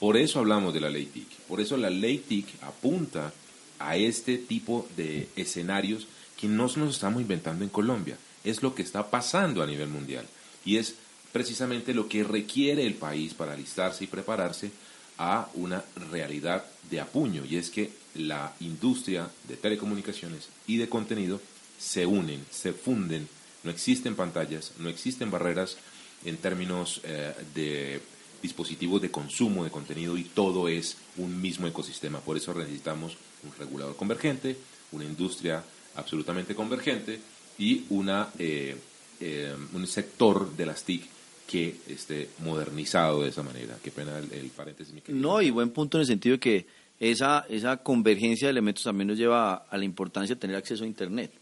Por 0.00 0.16
eso 0.16 0.38
hablamos 0.38 0.72
de 0.72 0.80
la 0.80 0.88
ley 0.88 1.04
TIC. 1.04 1.28
Por 1.46 1.60
eso 1.60 1.76
la 1.76 1.90
ley 1.90 2.24
TIC 2.26 2.46
apunta 2.62 3.34
a 3.78 3.98
este 3.98 4.38
tipo 4.38 4.88
de 4.96 5.28
escenarios 5.36 6.06
que 6.40 6.48
no 6.48 6.68
nos 6.74 6.94
estamos 6.94 7.20
inventando 7.20 7.64
en 7.64 7.70
Colombia, 7.70 8.16
es 8.44 8.62
lo 8.62 8.74
que 8.74 8.80
está 8.80 9.10
pasando 9.10 9.62
a 9.62 9.66
nivel 9.66 9.88
mundial 9.88 10.26
y 10.64 10.78
es 10.78 10.94
precisamente 11.32 11.92
lo 11.92 12.08
que 12.08 12.24
requiere 12.24 12.86
el 12.86 12.94
país 12.94 13.34
para 13.34 13.52
alistarse 13.52 14.04
y 14.04 14.06
prepararse 14.06 14.70
a 15.18 15.50
una 15.52 15.84
realidad 16.10 16.64
de 16.90 17.00
apuño 17.00 17.44
y 17.44 17.56
es 17.56 17.68
que 17.68 17.90
la 18.14 18.54
industria 18.60 19.28
de 19.48 19.56
telecomunicaciones 19.56 20.48
y 20.66 20.78
de 20.78 20.88
contenido 20.88 21.40
se 21.78 22.06
unen, 22.06 22.44
se 22.50 22.72
funden, 22.72 23.28
no 23.62 23.70
existen 23.70 24.14
pantallas, 24.14 24.72
no 24.78 24.88
existen 24.88 25.30
barreras 25.30 25.76
en 26.24 26.36
términos 26.38 27.00
eh, 27.04 27.34
de 27.54 28.00
dispositivos 28.42 29.00
de 29.00 29.10
consumo 29.10 29.64
de 29.64 29.70
contenido 29.70 30.18
y 30.18 30.24
todo 30.24 30.68
es 30.68 30.98
un 31.16 31.40
mismo 31.40 31.66
ecosistema. 31.66 32.20
Por 32.20 32.36
eso 32.36 32.52
necesitamos 32.54 33.16
un 33.42 33.52
regulador 33.58 33.96
convergente, 33.96 34.56
una 34.92 35.04
industria 35.04 35.64
absolutamente 35.96 36.54
convergente 36.54 37.20
y 37.58 37.84
una, 37.88 38.28
eh, 38.38 38.76
eh, 39.20 39.54
un 39.72 39.86
sector 39.86 40.54
de 40.54 40.66
las 40.66 40.84
TIC 40.84 41.04
que 41.46 41.76
esté 41.88 42.30
modernizado 42.40 43.22
de 43.22 43.30
esa 43.30 43.42
manera. 43.42 43.78
Qué 43.82 43.90
pena 43.90 44.18
el, 44.18 44.50
paréntesis. 44.50 44.94
No, 45.08 45.40
y 45.40 45.50
buen 45.50 45.70
punto 45.70 45.98
en 45.98 46.02
el 46.02 46.06
sentido 46.06 46.34
de 46.34 46.40
que 46.40 46.66
esa, 47.00 47.46
esa 47.48 47.78
convergencia 47.78 48.48
de 48.48 48.52
elementos 48.52 48.84
también 48.84 49.08
nos 49.08 49.18
lleva 49.18 49.54
a 49.54 49.76
la 49.76 49.84
importancia 49.84 50.34
de 50.34 50.40
tener 50.40 50.56
acceso 50.56 50.84
a 50.84 50.86
Internet. 50.86 51.32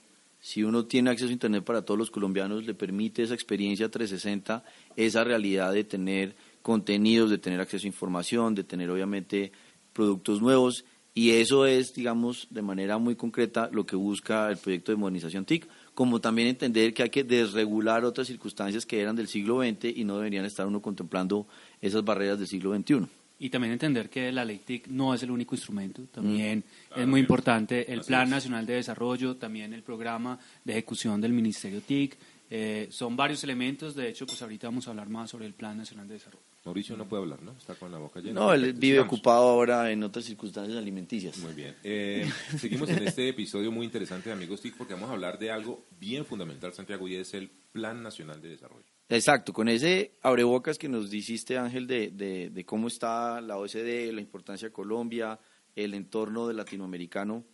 Si 0.43 0.65
uno 0.65 0.87
tiene 0.87 1.09
acceso 1.09 1.31
a 1.31 1.33
Internet 1.33 1.63
para 1.63 1.83
todos 1.83 1.97
los 1.97 2.11
colombianos, 2.11 2.67
le 2.67 2.75
permite 2.75 3.23
esa 3.23 3.33
experiencia 3.33 3.89
360, 3.89 4.65
esa 4.97 5.23
realidad 5.23 5.73
de 5.73 5.85
tener 5.85 6.35
contenidos, 6.63 7.31
de 7.31 7.39
tener 7.39 7.61
acceso 7.61 7.87
a 7.87 7.87
información, 7.87 8.57
de 8.57 8.65
tener 8.65 8.91
obviamente 8.91 9.53
productos 9.93 10.43
nuevos 10.43 10.85
y 11.15 11.31
eso 11.31 11.65
es, 11.65 11.95
digamos, 11.95 12.49
de 12.51 12.61
manera 12.61 12.99
muy 12.99 13.15
concreta 13.15 13.71
lo 13.71 13.87
que 13.87 13.95
busca 13.95 14.51
el 14.51 14.57
proyecto 14.57 14.91
de 14.91 14.97
modernización 14.97 15.45
TIC, 15.45 15.69
como 15.95 16.21
también 16.21 16.49
entender 16.49 16.93
que 16.93 17.05
hay 17.05 17.11
que 17.11 17.23
desregular 17.23 18.05
otras 18.05 18.27
circunstancias 18.27 18.85
que 18.85 19.01
eran 19.01 19.15
del 19.15 19.29
siglo 19.29 19.63
XX 19.63 19.97
y 19.97 20.03
no 20.03 20.17
deberían 20.17 20.45
estar 20.45 20.67
uno 20.67 20.83
contemplando 20.83 21.47
esas 21.81 22.03
barreras 22.03 22.41
del 22.41 22.49
siglo 22.49 22.75
XXI. 22.75 23.07
Y 23.43 23.51
también 23.51 23.73
entender 23.73 24.09
que 24.09 24.31
la 24.31 24.45
ley 24.45 24.59
TIC 24.59 24.87
no 24.87 25.13
es 25.15 25.23
el 25.25 25.31
único 25.33 25.57
instrumento, 25.57 26.03
también 26.13 26.63
mm. 26.95 27.01
es 27.01 27.07
muy 27.09 27.19
importante 27.19 27.93
el 27.93 28.03
Plan 28.03 28.29
es. 28.29 28.31
Nacional 28.31 28.65
de 28.65 28.75
Desarrollo, 28.75 29.37
también 29.37 29.75
el 29.75 29.83
programa 29.83 30.39
de 30.65 30.75
ejecución 30.75 31.21
del 31.21 31.33
Ministerio 31.33 31.81
TIC, 31.81 32.17
Eh, 32.55 32.89
son 32.91 33.17
varios 33.17 33.43
elementos, 33.45 33.95
de 33.95 34.11
hecho, 34.11 34.27
pues 34.27 34.43
ahorita 34.43 34.67
vamos 34.67 34.87
a 34.87 34.91
hablar 34.91 35.09
más 35.09 35.31
sobre 35.31 35.47
el 35.47 35.55
Plan 35.55 35.79
Nacional 35.79 36.07
de 36.07 36.15
Desarrollo. 36.15 36.45
Mauricio 36.67 36.99
no 36.99 37.09
puede 37.09 37.23
hablar, 37.23 37.43
¿no? 37.43 37.53
Está 37.53 37.75
con 37.75 37.91
la 37.91 37.97
boca 37.97 38.21
llena. 38.21 38.39
No, 38.39 38.53
él 38.53 38.75
vive 38.75 39.01
ocupado 39.01 39.49
ahora 39.49 39.91
en 39.91 40.03
otras 40.03 40.27
circunstancias 40.27 40.77
alimenticias. 40.77 41.39
Muy 41.39 41.55
bien. 41.55 41.75
Eh, 41.83 42.31
seguimos 42.59 42.91
en 42.91 43.09
este 43.09 43.27
episodio 43.27 43.73
muy 43.73 43.87
interesante 43.87 44.29
de 44.29 44.35
Amigos 44.35 44.61
TIC 44.61 44.77
porque 44.77 44.93
vamos 44.93 45.09
a 45.09 45.15
hablar 45.15 45.39
de 45.39 45.51
algo 45.51 45.87
bien 45.99 46.27
fundamental, 46.27 46.75
Santiago, 46.75 47.09
y 47.09 47.15
es 47.15 47.33
el 47.33 47.49
Plan 47.49 48.03
Nacional 48.03 48.43
de 48.43 48.51
Desarrollo. 48.51 48.85
Exacto, 49.14 49.52
con 49.52 49.69
ese 49.69 50.12
abrebocas 50.23 50.78
que 50.78 50.88
nos 50.88 51.11
dijiste, 51.11 51.59
Ángel, 51.59 51.87
de, 51.87 52.11
de, 52.12 52.49
de 52.49 52.64
cómo 52.64 52.88
está 52.88 53.42
la 53.42 53.59
OCDE, 53.59 54.11
la 54.11 54.23
importancia 54.23 54.69
de 54.69 54.73
Colombia, 54.73 55.38
el 55.76 55.92
entorno 55.92 56.49
del 56.49 56.57
latinoamericano, 56.57 57.45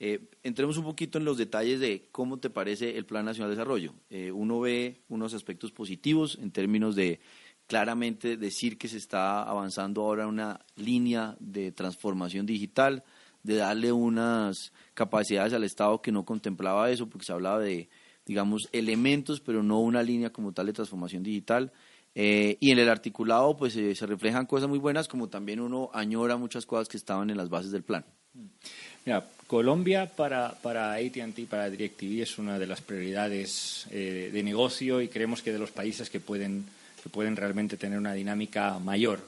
eh, 0.00 0.30
entremos 0.42 0.78
un 0.78 0.84
poquito 0.84 1.18
en 1.18 1.26
los 1.26 1.36
detalles 1.36 1.80
de 1.80 2.08
cómo 2.12 2.38
te 2.38 2.48
parece 2.48 2.96
el 2.96 3.04
Plan 3.04 3.26
Nacional 3.26 3.50
de 3.50 3.56
Desarrollo. 3.56 3.94
Eh, 4.08 4.32
uno 4.32 4.60
ve 4.60 5.02
unos 5.10 5.34
aspectos 5.34 5.70
positivos 5.70 6.38
en 6.40 6.50
términos 6.50 6.96
de 6.96 7.20
claramente 7.66 8.38
decir 8.38 8.78
que 8.78 8.88
se 8.88 8.96
está 8.96 9.42
avanzando 9.42 10.00
ahora 10.00 10.26
una 10.26 10.64
línea 10.76 11.36
de 11.40 11.72
transformación 11.72 12.46
digital, 12.46 13.04
de 13.42 13.56
darle 13.56 13.92
unas 13.92 14.72
capacidades 14.94 15.52
al 15.52 15.64
Estado 15.64 16.00
que 16.00 16.10
no 16.10 16.24
contemplaba 16.24 16.90
eso, 16.90 17.06
porque 17.10 17.26
se 17.26 17.32
hablaba 17.34 17.60
de, 17.60 17.90
digamos, 18.26 18.68
elementos, 18.72 19.40
pero 19.40 19.62
no 19.62 19.80
una 19.80 20.02
línea 20.02 20.30
como 20.30 20.52
tal 20.52 20.66
de 20.66 20.72
transformación 20.72 21.22
digital. 21.22 21.72
Eh, 22.14 22.58
y 22.60 22.70
en 22.70 22.78
el 22.78 22.88
articulado, 22.88 23.56
pues 23.56 23.74
eh, 23.76 23.94
se 23.94 24.06
reflejan 24.06 24.46
cosas 24.46 24.68
muy 24.68 24.78
buenas, 24.78 25.08
como 25.08 25.28
también 25.28 25.60
uno 25.60 25.90
añora 25.94 26.36
muchas 26.36 26.66
cosas 26.66 26.88
que 26.88 26.96
estaban 26.96 27.30
en 27.30 27.36
las 27.36 27.48
bases 27.48 27.72
del 27.72 27.82
plan. 27.82 28.04
Colombia 29.46 30.06
para, 30.06 30.54
para 30.62 30.94
AT&T, 30.94 31.46
para 31.48 31.68
DirecTV, 31.68 32.22
es 32.22 32.38
una 32.38 32.58
de 32.58 32.66
las 32.66 32.80
prioridades 32.80 33.86
eh, 33.90 34.30
de 34.32 34.42
negocio 34.42 35.02
y 35.02 35.08
creemos 35.08 35.42
que 35.42 35.52
de 35.52 35.58
los 35.58 35.70
países 35.70 36.08
que 36.08 36.20
pueden, 36.20 36.64
que 37.02 37.10
pueden 37.10 37.36
realmente 37.36 37.76
tener 37.76 37.98
una 37.98 38.14
dinámica 38.14 38.78
mayor 38.78 39.20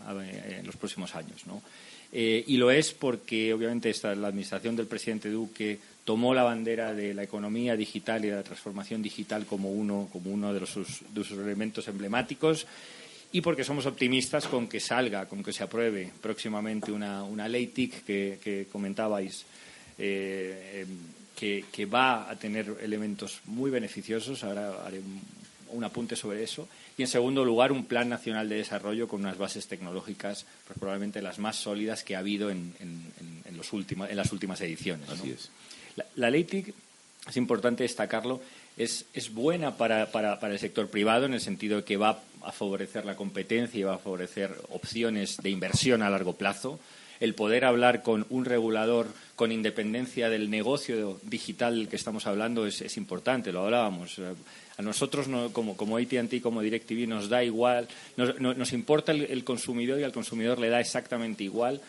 en 0.58 0.64
los 0.64 0.76
próximos 0.76 1.14
años. 1.14 1.46
¿no? 1.46 1.60
Y 2.12 2.56
lo 2.56 2.70
es 2.70 2.92
porque, 2.92 3.52
obviamente, 3.52 3.90
esta, 3.90 4.14
la 4.14 4.28
administración 4.28 4.76
del 4.76 4.86
presidente 4.86 5.28
Duque 5.28 5.78
tomó 6.04 6.34
la 6.34 6.42
bandera 6.42 6.92
de 6.92 7.14
la 7.14 7.23
economía 7.23 7.76
digital 7.76 8.25
y 8.25 8.28
de 8.28 8.37
la 8.37 8.42
transformación 8.42 9.02
digital 9.02 9.46
como 9.46 9.70
uno, 9.70 10.08
como 10.12 10.30
uno 10.30 10.52
de, 10.52 10.61
los, 10.61 10.70
sus, 10.70 11.02
elementos 11.32 11.88
emblemáticos 11.88 12.66
y 13.32 13.40
porque 13.40 13.64
somos 13.64 13.87
optimistas 13.87 14.46
con 14.46 14.68
que 14.68 14.78
salga, 14.80 15.26
con 15.26 15.42
que 15.42 15.52
se 15.52 15.64
apruebe 15.64 16.12
próximamente 16.20 16.92
una, 16.92 17.25
una 17.25 17.49
ley 17.49 17.68
TIC 17.68 18.04
que, 18.04 18.38
que 18.42 18.68
comentabais, 18.70 19.44
eh, 19.99 20.84
eh, 20.84 20.87
que, 21.34 21.64
que, 21.73 21.87
va 21.87 22.30
a 22.30 22.37
tener 22.37 22.76
elementos 22.80 23.40
muy 23.46 23.73
beneficiosos. 23.73 24.44
Ahora 24.44 24.84
haré 24.87 25.00
un, 25.00 25.20
un, 25.70 25.82
apunte 25.82 26.14
sobre 26.14 26.44
eso. 26.44 26.68
Y, 26.96 27.02
en 27.02 27.08
segundo 27.08 27.44
lugar, 27.44 27.73
un 27.73 27.87
plan 27.87 28.08
nacional 28.08 28.49
de 28.49 28.56
desarrollo 28.56 29.08
con 29.08 29.23
unas 29.23 29.37
bases 29.37 29.66
tecnológicas 29.66 30.46
pues, 30.68 30.78
probablemente 30.78 31.20
las 31.20 31.40
más 31.40 31.56
sólidas 31.56 32.04
que 32.04 32.14
ha 32.14 32.20
habido 32.20 32.50
en, 32.50 32.73
en, 32.78 33.02
en 33.44 33.56
los 33.56 33.73
últimos, 33.73 34.11
en 34.11 34.16
las 34.16 34.30
últimas 34.30 34.61
ediciones. 34.61 35.08
Así 35.08 35.30
es. 35.30 35.50
La, 35.96 36.06
la 36.16 36.30
ley 36.30 36.44
TIC, 36.44 36.74
es 37.28 37.36
importante 37.36 37.82
destacarlo, 37.82 38.40
es, 38.76 39.06
es 39.14 39.32
buena 39.32 39.76
para, 39.76 40.10
para, 40.10 40.40
para, 40.40 40.52
el 40.52 40.58
sector 40.58 40.88
privado 40.88 41.26
en 41.26 41.34
el 41.34 41.40
sentido 41.40 41.78
de 41.78 41.84
que 41.84 41.96
va 41.96 42.20
a 42.42 42.52
favorecer 42.52 43.04
la 43.04 43.16
competencia 43.16 43.80
y 43.80 43.84
va 43.84 43.94
a 43.94 43.98
favorecer 43.98 44.54
opciones 44.70 45.38
de 45.38 45.50
inversión 45.50 46.02
a 46.02 46.10
largo 46.10 46.34
plazo. 46.34 46.78
El 47.20 47.34
poder 47.34 47.64
hablar 47.64 48.02
con 48.02 48.26
un 48.28 48.44
regulador 48.44 49.06
con 49.36 49.52
independencia 49.52 50.28
del 50.28 50.50
negocio 50.50 51.18
digital 51.22 51.76
del 51.76 51.88
que 51.88 51.96
estamos 51.96 52.26
hablando 52.26 52.66
es, 52.66 52.80
es 52.82 52.96
importante, 52.96 53.52
lo 53.52 53.64
hablábamos. 53.64 54.20
A 54.76 54.82
nosotros, 54.82 55.28
no, 55.28 55.52
como, 55.52 55.76
como 55.76 55.96
AT&T, 55.96 56.40
como 56.42 56.60
DirecTV, 56.60 57.06
nos 57.06 57.28
da 57.28 57.44
igual, 57.44 57.88
nos, 58.16 58.40
no, 58.40 58.54
nos 58.54 58.72
importa 58.72 59.12
el, 59.12 59.22
el 59.22 59.44
consumidor 59.44 60.00
y 60.00 60.02
al 60.02 60.12
consumidor 60.12 60.58
le 60.58 60.68
da 60.68 60.80
exactamente 60.80 61.44
igual 61.44 61.80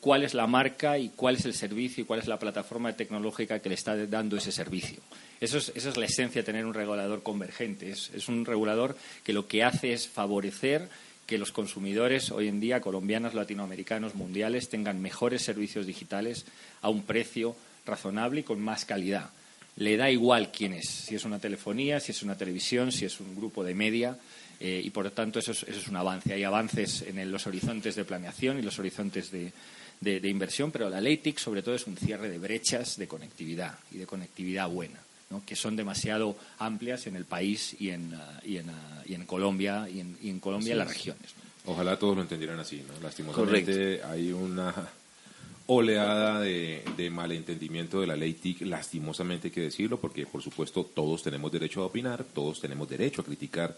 cuál 0.00 0.22
es 0.22 0.34
la 0.34 0.46
marca 0.46 0.98
y 0.98 1.10
cuál 1.10 1.36
es 1.36 1.44
el 1.44 1.54
servicio 1.54 2.02
y 2.02 2.06
cuál 2.06 2.20
es 2.20 2.28
la 2.28 2.38
plataforma 2.38 2.92
tecnológica 2.92 3.58
que 3.60 3.68
le 3.68 3.74
está 3.74 3.96
dando 4.06 4.36
ese 4.36 4.52
servicio. 4.52 5.00
Eso 5.40 5.58
es, 5.58 5.72
esa 5.74 5.90
es 5.90 5.96
la 5.96 6.06
esencia 6.06 6.42
de 6.42 6.46
tener 6.46 6.64
un 6.64 6.74
regulador 6.74 7.22
convergente. 7.22 7.90
Es, 7.90 8.10
es, 8.14 8.28
un 8.28 8.44
regulador 8.44 8.96
que 9.24 9.32
lo 9.32 9.46
que 9.46 9.64
hace 9.64 9.92
es 9.92 10.08
favorecer 10.08 10.88
que 11.26 11.38
los 11.38 11.52
consumidores 11.52 12.30
hoy 12.30 12.48
en 12.48 12.60
día, 12.60 12.80
colombianos, 12.80 13.34
latinoamericanos, 13.34 14.14
mundiales, 14.14 14.68
tengan 14.68 15.02
mejores 15.02 15.42
servicios 15.42 15.86
digitales 15.86 16.46
a 16.82 16.88
un 16.88 17.02
precio 17.02 17.56
razonable 17.84 18.40
y 18.40 18.44
con 18.44 18.60
más 18.60 18.84
calidad. 18.84 19.30
Le 19.76 19.96
da 19.96 20.10
igual 20.10 20.52
quién 20.52 20.72
es, 20.72 20.88
si 20.88 21.16
es 21.16 21.24
una 21.24 21.38
telefonía, 21.38 22.00
si 22.00 22.12
es 22.12 22.22
una 22.22 22.36
televisión, 22.36 22.92
si 22.92 23.04
es 23.04 23.20
un 23.20 23.34
grupo 23.36 23.64
de 23.64 23.74
media. 23.74 24.16
Eh, 24.58 24.80
y 24.82 24.88
por 24.88 25.04
lo 25.04 25.12
tanto 25.12 25.38
eso 25.38 25.52
es, 25.52 25.64
eso 25.64 25.80
es, 25.80 25.88
un 25.88 25.96
avance. 25.96 26.32
Hay 26.32 26.44
avances 26.44 27.02
en 27.02 27.30
los 27.30 27.46
horizontes 27.46 27.94
de 27.94 28.04
planeación 28.04 28.58
y 28.58 28.62
los 28.62 28.78
horizontes 28.78 29.30
de, 29.30 29.52
de, 30.00 30.20
de, 30.20 30.28
inversión, 30.28 30.70
pero 30.70 30.88
la 30.90 31.00
ley 31.00 31.18
TIC 31.18 31.38
sobre 31.38 31.62
todo 31.62 31.74
es 31.74 31.86
un 31.86 31.96
cierre 31.96 32.28
de 32.28 32.38
brechas 32.38 32.96
de 32.96 33.08
conectividad 33.08 33.78
y 33.90 33.98
de 33.98 34.06
conectividad 34.06 34.68
buena, 34.68 35.00
¿no? 35.30 35.42
que 35.44 35.56
son 35.56 35.76
demasiado 35.76 36.36
amplias 36.58 37.06
en 37.06 37.16
el 37.16 37.24
país 37.24 37.76
y 37.78 37.90
en, 37.90 38.14
uh, 38.14 38.18
y 38.44 38.58
en, 38.58 38.68
uh, 38.68 38.72
y 39.06 39.14
en 39.14 39.24
Colombia 39.26 39.88
y 39.88 40.00
en, 40.00 40.16
y 40.22 40.30
en 40.30 40.40
Colombia 40.40 40.76
las 40.76 40.88
regiones. 40.88 41.34
¿no? 41.36 41.72
Ojalá 41.72 41.98
todos 41.98 42.16
lo 42.16 42.22
entendieran 42.22 42.60
así, 42.60 42.84
¿no? 42.86 43.00
Lastimosamente 43.02 43.72
Correcto. 43.72 44.08
hay 44.08 44.32
una 44.32 44.74
oleada 45.66 46.40
de, 46.40 46.82
de, 46.96 47.10
malentendimiento 47.10 48.00
de 48.00 48.06
la 48.06 48.16
ley 48.16 48.34
TIC, 48.34 48.62
lastimosamente 48.62 49.48
hay 49.48 49.52
que 49.52 49.62
decirlo, 49.62 49.98
porque 49.98 50.26
por 50.26 50.42
supuesto 50.42 50.84
todos 50.84 51.22
tenemos 51.22 51.50
derecho 51.50 51.82
a 51.82 51.86
opinar, 51.86 52.22
todos 52.22 52.60
tenemos 52.60 52.88
derecho 52.88 53.22
a 53.22 53.24
criticar, 53.24 53.76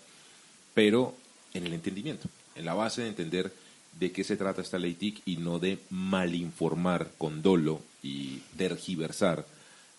pero 0.75 1.15
en 1.55 1.67
el 1.67 1.73
entendimiento, 1.73 2.29
en 2.55 2.65
la 2.65 2.75
base 2.75 3.03
de 3.03 3.09
entender 3.09 3.53
de 3.99 4.13
qué 4.13 4.25
se 4.25 4.37
trata 4.37 4.63
esta 4.63 4.79
ley 4.79 4.95
TIC 4.95 5.23
y 5.27 5.37
no 5.37 5.59
de 5.59 5.79
malinformar 5.91 7.11
con 7.19 7.43
dolo 7.43 7.81
y 8.03 8.39
tergiversar 8.57 9.45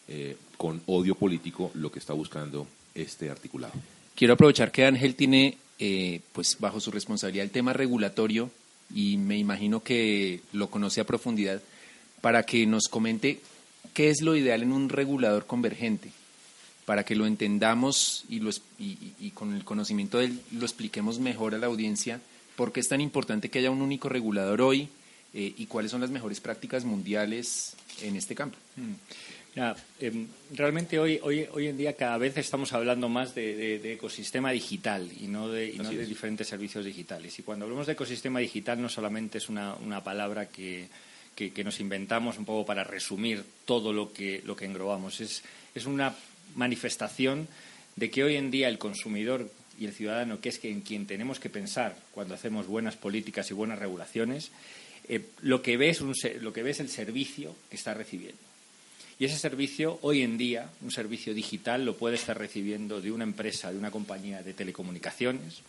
eh, 0.07 0.37
con 0.57 0.81
odio 0.87 1.15
político 1.15 1.71
lo 1.75 1.91
que 1.91 1.99
está 1.99 2.13
buscando 2.13 2.67
este 2.95 3.29
articulado. 3.29 3.73
Quiero 4.15 4.33
aprovechar 4.33 4.71
que 4.71 4.85
Ángel 4.85 5.15
tiene 5.15 5.57
eh, 5.79 6.21
pues 6.33 6.57
bajo 6.59 6.79
su 6.79 6.91
responsabilidad 6.91 7.45
el 7.45 7.51
tema 7.51 7.73
regulatorio 7.73 8.49
y 8.93 9.17
me 9.17 9.37
imagino 9.37 9.83
que 9.83 10.41
lo 10.51 10.69
conoce 10.69 11.01
a 11.01 11.05
profundidad 11.05 11.61
para 12.21 12.43
que 12.43 12.65
nos 12.65 12.87
comente 12.89 13.39
qué 13.93 14.09
es 14.09 14.21
lo 14.21 14.35
ideal 14.35 14.63
en 14.63 14.73
un 14.73 14.89
regulador 14.89 15.45
convergente, 15.45 16.11
para 16.85 17.05
que 17.05 17.15
lo 17.15 17.25
entendamos 17.25 18.25
y, 18.29 18.39
lo, 18.39 18.49
y, 18.77 19.13
y 19.19 19.31
con 19.31 19.53
el 19.53 19.63
conocimiento 19.63 20.17
de 20.17 20.25
él 20.25 20.41
lo 20.51 20.65
expliquemos 20.65 21.19
mejor 21.19 21.55
a 21.55 21.57
la 21.57 21.67
audiencia 21.67 22.19
por 22.59 22.73
qué 22.73 22.81
es 22.81 22.89
tan 22.89 22.99
importante 22.99 23.47
que 23.47 23.59
haya 23.59 23.71
un 23.71 23.81
único 23.81 24.09
regulador 24.09 24.61
hoy 24.61 24.89
eh, 25.33 25.53
y 25.55 25.65
cuáles 25.67 25.91
son 25.91 26.01
las 26.01 26.09
mejores 26.09 26.41
prácticas 26.41 26.83
mundiales 26.83 27.77
en 28.01 28.17
este 28.17 28.35
campo. 28.35 28.57
Mm. 28.75 29.55
Ya, 29.55 29.77
eh, 30.01 30.25
realmente 30.51 30.99
hoy, 30.99 31.21
hoy, 31.23 31.47
hoy 31.53 31.67
en 31.67 31.77
día 31.77 31.93
cada 31.93 32.17
vez 32.17 32.35
estamos 32.35 32.73
hablando 32.73 33.07
más 33.07 33.33
de, 33.33 33.55
de, 33.55 33.79
de 33.79 33.93
ecosistema 33.93 34.51
digital 34.51 35.09
y 35.21 35.27
no, 35.27 35.47
de, 35.47 35.69
y 35.69 35.77
no 35.77 35.89
de, 35.89 36.05
diferentes 36.05 36.49
servicios 36.49 36.83
digitales. 36.83 37.39
Y 37.39 37.43
cuando 37.43 37.63
hablamos 37.63 37.87
de 37.87 37.93
ecosistema 37.93 38.39
digital 38.39 38.81
no 38.81 38.89
solamente 38.89 39.37
es 39.37 39.47
una, 39.47 39.75
una 39.75 40.03
palabra 40.03 40.49
que, 40.49 40.89
que, 41.35 41.53
que, 41.53 41.63
nos 41.63 41.79
inventamos 41.79 42.37
un 42.37 42.43
poco 42.43 42.65
para 42.65 42.83
resumir 42.83 43.41
todo 43.63 43.93
lo 43.93 44.11
que, 44.11 44.41
lo 44.43 44.57
que 44.57 44.65
englobamos, 44.65 45.21
es, 45.21 45.43
es 45.73 45.85
una 45.85 46.13
manifestación 46.55 47.47
de 47.95 48.11
que 48.11 48.25
hoy 48.25 48.35
en 48.35 48.51
día 48.51 48.67
el 48.67 48.77
consumidor 48.77 49.49
y 49.79 49.85
el 49.85 49.93
ciudadano, 49.93 50.41
que 50.41 50.49
es 50.49 50.63
en 50.65 50.81
quien 50.81 51.07
tenemos 51.07 51.39
que 51.39 51.49
pensar 51.49 51.95
cuando 52.11 52.35
hacemos 52.35 52.67
buenas 52.67 52.97
políticas 52.97 53.49
y 53.49 53.53
buenas 53.53 53.79
regulaciones, 53.79 54.51
eh, 55.07 55.21
lo, 55.41 55.61
que 55.61 55.77
ve 55.77 55.89
es 55.89 56.01
lo 56.01 56.53
que 56.53 56.63
ve 56.63 56.71
es 56.71 56.79
el 56.81 56.89
servicio 56.89 57.55
que 57.69 57.77
está 57.77 57.93
recibiendo. 57.93 58.37
Y 59.17 59.25
ese 59.25 59.37
servicio, 59.37 59.99
hoy 60.01 60.21
en 60.21 60.37
día, 60.37 60.69
un 60.81 60.91
servicio 60.91 61.33
digital, 61.33 61.85
lo 61.85 61.97
puede 61.97 62.15
estar 62.15 62.37
recibiendo 62.37 63.01
de 63.01 63.11
una 63.11 63.23
empresa, 63.23 63.71
de 63.71 63.77
una 63.77 63.91
compañía 63.91 64.43
de 64.43 64.53
telecomunicaciones, 64.53 65.61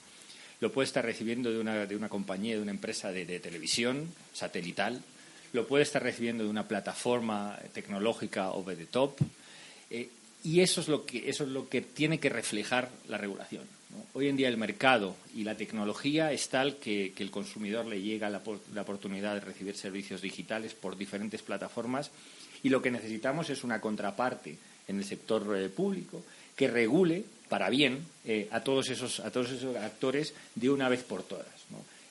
lo 0.60 0.72
puede 0.72 0.86
estar 0.86 1.04
recibiendo 1.04 1.50
de 1.50 1.58
una, 1.58 1.86
de 1.86 1.96
una 1.96 2.08
compañía, 2.08 2.56
de 2.56 2.62
una 2.62 2.70
empresa 2.70 3.12
de, 3.12 3.24
de, 3.24 3.40
televisión 3.40 4.12
satelital, 4.32 5.02
lo 5.52 5.66
puede 5.66 5.82
estar 5.82 6.02
recibiendo 6.02 6.44
de 6.44 6.50
una 6.50 6.68
plataforma 6.68 7.58
tecnológica 7.72 8.50
over 8.50 8.76
the 8.76 8.86
top. 8.86 9.18
Eh, 9.90 10.08
y 10.44 10.60
eso 10.60 10.80
es, 10.80 10.88
lo 10.88 11.04
que, 11.04 11.28
eso 11.28 11.44
es 11.44 11.50
lo 11.50 11.68
que 11.68 11.80
tiene 11.80 12.20
que 12.20 12.28
reflejar 12.28 12.90
la 13.08 13.18
regulación. 13.18 13.64
Hoy 14.12 14.28
en 14.28 14.36
día 14.36 14.48
el 14.48 14.56
mercado 14.56 15.16
y 15.34 15.44
la 15.44 15.56
tecnología 15.56 16.32
es 16.32 16.48
tal 16.48 16.76
que, 16.76 17.12
el 17.16 17.30
consumidor 17.30 17.86
le 17.86 18.02
llega 18.02 18.30
la, 18.30 18.42
oportunidad 18.80 19.34
de 19.34 19.40
recibir 19.40 19.76
servicios 19.76 20.20
digitales 20.20 20.74
por 20.74 20.96
diferentes 20.96 21.42
plataformas 21.42 22.10
y 22.62 22.68
lo 22.68 22.82
que 22.82 22.90
necesitamos 22.90 23.50
es 23.50 23.64
una 23.64 23.80
contraparte 23.80 24.58
en 24.88 24.98
el 24.98 25.04
sector 25.04 25.56
eh, 25.56 25.68
público 25.68 26.24
que 26.56 26.68
regule 26.68 27.24
para 27.48 27.70
bien 27.70 28.04
eh, 28.24 28.48
a, 28.50 28.60
todos 28.60 28.90
esos, 28.90 29.20
a 29.20 29.30
todos 29.30 29.50
esos 29.50 29.76
actores 29.76 30.34
de 30.54 30.70
una 30.70 30.88
vez 30.88 31.02
por 31.02 31.22
todas. 31.22 31.46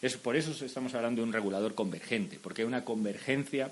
Es, 0.02 0.16
por 0.16 0.38
eso 0.38 0.66
estamos 0.66 0.94
hablando 0.94 1.22
de 1.22 1.28
un 1.28 1.34
regulador 1.34 1.76
convergente, 1.76 2.40
porque 2.42 2.62
hay 2.62 2.68
una 2.68 2.86
convergencia 2.86 3.72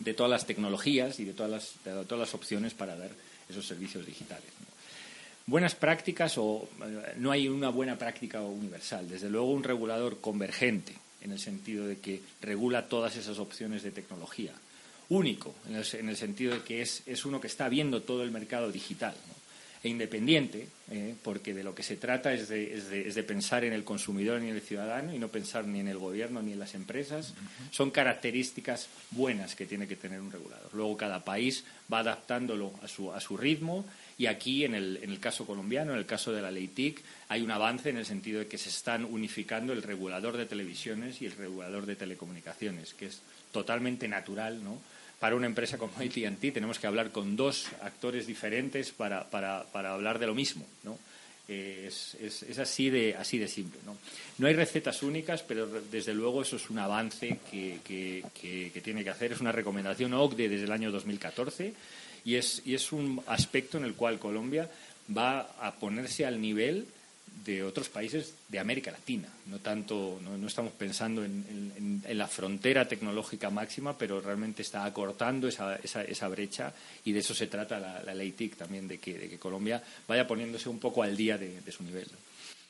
de 0.00 0.14
todas 0.14 0.30
las 0.30 0.46
tecnologías 0.46 1.20
y 1.20 1.24
de 1.24 1.32
todas 1.32 1.50
las, 1.50 1.84
de 1.84 2.04
todas 2.04 2.20
las 2.20 2.34
opciones 2.34 2.74
para 2.74 2.96
dar 2.96 3.10
esos 3.48 3.66
servicios 3.66 4.04
digitales. 4.04 4.50
Buenas 5.46 5.74
prácticas 5.74 6.38
o 6.38 6.68
eh, 6.82 7.14
no 7.16 7.30
hay 7.30 7.48
una 7.48 7.70
buena 7.70 7.98
práctica 7.98 8.40
universal. 8.42 9.08
Desde 9.08 9.30
luego 9.30 9.50
un 9.50 9.64
regulador 9.64 10.20
convergente 10.20 10.94
en 11.22 11.32
el 11.32 11.38
sentido 11.38 11.86
de 11.86 11.98
que 11.98 12.22
regula 12.40 12.88
todas 12.88 13.16
esas 13.16 13.38
opciones 13.38 13.82
de 13.82 13.90
tecnología. 13.90 14.52
Único, 15.10 15.54
en 15.68 16.08
el, 16.08 16.16
sentido 16.16 16.54
de 16.54 16.62
que 16.62 16.82
es, 16.82 17.02
es, 17.04 17.24
uno 17.24 17.40
que 17.40 17.48
está 17.48 17.68
viendo 17.68 18.02
todo 18.02 18.22
el 18.22 18.30
mercado 18.30 18.70
digital. 18.70 19.14
E 19.82 19.88
independiente, 19.88 20.68
eh, 20.90 21.14
porque 21.22 21.54
de 21.54 21.64
lo 21.64 21.74
que 21.74 21.82
se 21.82 21.96
trata 21.96 22.34
es 22.34 22.48
de, 22.48 22.74
es, 22.74 23.14
de, 23.14 23.22
pensar 23.22 23.64
en 23.64 23.72
el 23.72 23.82
consumidor 23.82 24.38
ni 24.38 24.50
en 24.50 24.56
el 24.56 24.60
ciudadano 24.60 25.14
y 25.14 25.18
no 25.18 25.28
pensar 25.28 25.64
ni 25.64 25.80
en 25.80 25.88
el 25.88 25.96
gobierno 25.96 26.42
ni 26.42 26.52
en 26.52 26.58
las 26.58 26.74
empresas. 26.74 27.32
Son 27.70 27.90
características 27.90 28.88
buenas 29.10 29.56
que 29.56 29.64
tiene 29.64 29.88
que 29.88 29.96
tener 29.96 30.20
un 30.20 30.30
regulador. 30.30 30.68
Luego 30.74 30.98
cada 30.98 31.24
país 31.24 31.64
va 31.90 32.00
adaptándolo 32.00 32.74
a 32.82 32.88
su, 32.88 33.10
a 33.10 33.20
su 33.20 33.38
ritmo 33.38 33.86
y 34.20 34.26
aquí, 34.26 34.66
en 34.66 34.74
el, 34.74 34.98
en 35.02 35.08
el 35.08 35.18
caso 35.18 35.46
colombiano, 35.46 35.92
en 35.92 35.98
el 35.98 36.04
caso 36.04 36.30
de 36.30 36.42
la 36.42 36.50
ley 36.50 36.68
TIC, 36.68 37.02
hay 37.28 37.40
un 37.40 37.50
avance 37.50 37.88
en 37.88 37.96
el 37.96 38.04
sentido 38.04 38.40
de 38.40 38.48
que 38.48 38.58
se 38.58 38.68
están 38.68 39.06
unificando 39.06 39.72
el 39.72 39.82
regulador 39.82 40.36
de 40.36 40.44
televisiones 40.44 41.22
y 41.22 41.24
el 41.24 41.32
regulador 41.32 41.86
de 41.86 41.96
telecomunicaciones, 41.96 42.92
que 42.92 43.06
es 43.06 43.22
totalmente 43.50 44.08
natural, 44.08 44.62
¿no? 44.62 44.78
Para 45.18 45.36
una 45.36 45.46
empresa 45.46 45.78
como 45.78 45.94
AT&T 45.96 46.52
tenemos 46.52 46.78
que 46.78 46.86
hablar 46.86 47.12
con 47.12 47.34
dos 47.34 47.68
actores 47.80 48.26
diferentes 48.26 48.90
para, 48.90 49.24
para, 49.30 49.64
para 49.72 49.94
hablar 49.94 50.18
de 50.18 50.26
lo 50.26 50.34
mismo, 50.34 50.66
¿no? 50.82 50.98
Es, 51.48 52.14
es, 52.20 52.58
así, 52.58 52.90
de, 52.90 53.16
así 53.16 53.38
de 53.38 53.48
simple. 53.48 53.80
¿no? 53.86 53.96
no 54.38 54.46
hay 54.46 54.54
recetas 54.54 55.02
únicas, 55.02 55.42
pero 55.42 55.66
desde 55.90 56.14
luego 56.14 56.42
eso 56.42 56.56
es 56.56 56.70
un 56.70 56.78
avance 56.78 57.38
que, 57.50 57.80
que, 57.82 58.22
que, 58.40 58.70
que 58.72 58.80
tiene 58.82 59.02
que 59.02 59.10
hacer. 59.10 59.32
Es 59.32 59.40
una 59.40 59.50
recomendación 59.50 60.14
OCDE 60.14 60.48
desde 60.48 60.66
el 60.66 60.72
año 60.72 60.92
2014 60.92 61.74
y 62.24 62.36
es, 62.36 62.62
y 62.64 62.74
es 62.74 62.92
un 62.92 63.22
aspecto 63.26 63.78
en 63.78 63.84
el 63.84 63.94
cual 63.94 64.18
Colombia 64.18 64.70
va 65.16 65.40
a 65.60 65.74
ponerse 65.74 66.24
al 66.24 66.40
nivel 66.40 66.86
de 67.44 67.62
otros 67.62 67.88
países 67.88 68.34
de 68.48 68.58
América 68.58 68.90
Latina. 68.90 69.28
No 69.46 69.58
tanto, 69.58 70.20
no, 70.22 70.46
estamos 70.46 70.72
pensando 70.72 71.24
en, 71.24 72.02
la 72.12 72.28
frontera 72.28 72.86
tecnológica 72.86 73.50
máxima, 73.50 73.96
pero 73.96 74.20
realmente 74.20 74.62
está 74.62 74.84
acortando 74.84 75.48
esa, 75.48 75.76
esa, 75.76 76.28
brecha 76.28 76.72
y 77.04 77.12
de 77.12 77.20
eso 77.20 77.34
se 77.34 77.46
trata 77.46 78.02
la, 78.04 78.14
ley 78.14 78.32
TIC 78.32 78.56
también, 78.56 78.88
de 78.88 78.98
que, 78.98 79.16
de 79.16 79.28
que, 79.28 79.38
Colombia 79.38 79.82
vaya 80.06 80.26
poniéndose 80.26 80.68
un 80.68 80.78
poco 80.78 81.02
al 81.02 81.16
día 81.16 81.38
de, 81.38 81.60
de 81.60 81.72
su 81.72 81.82
nivel. 81.82 82.08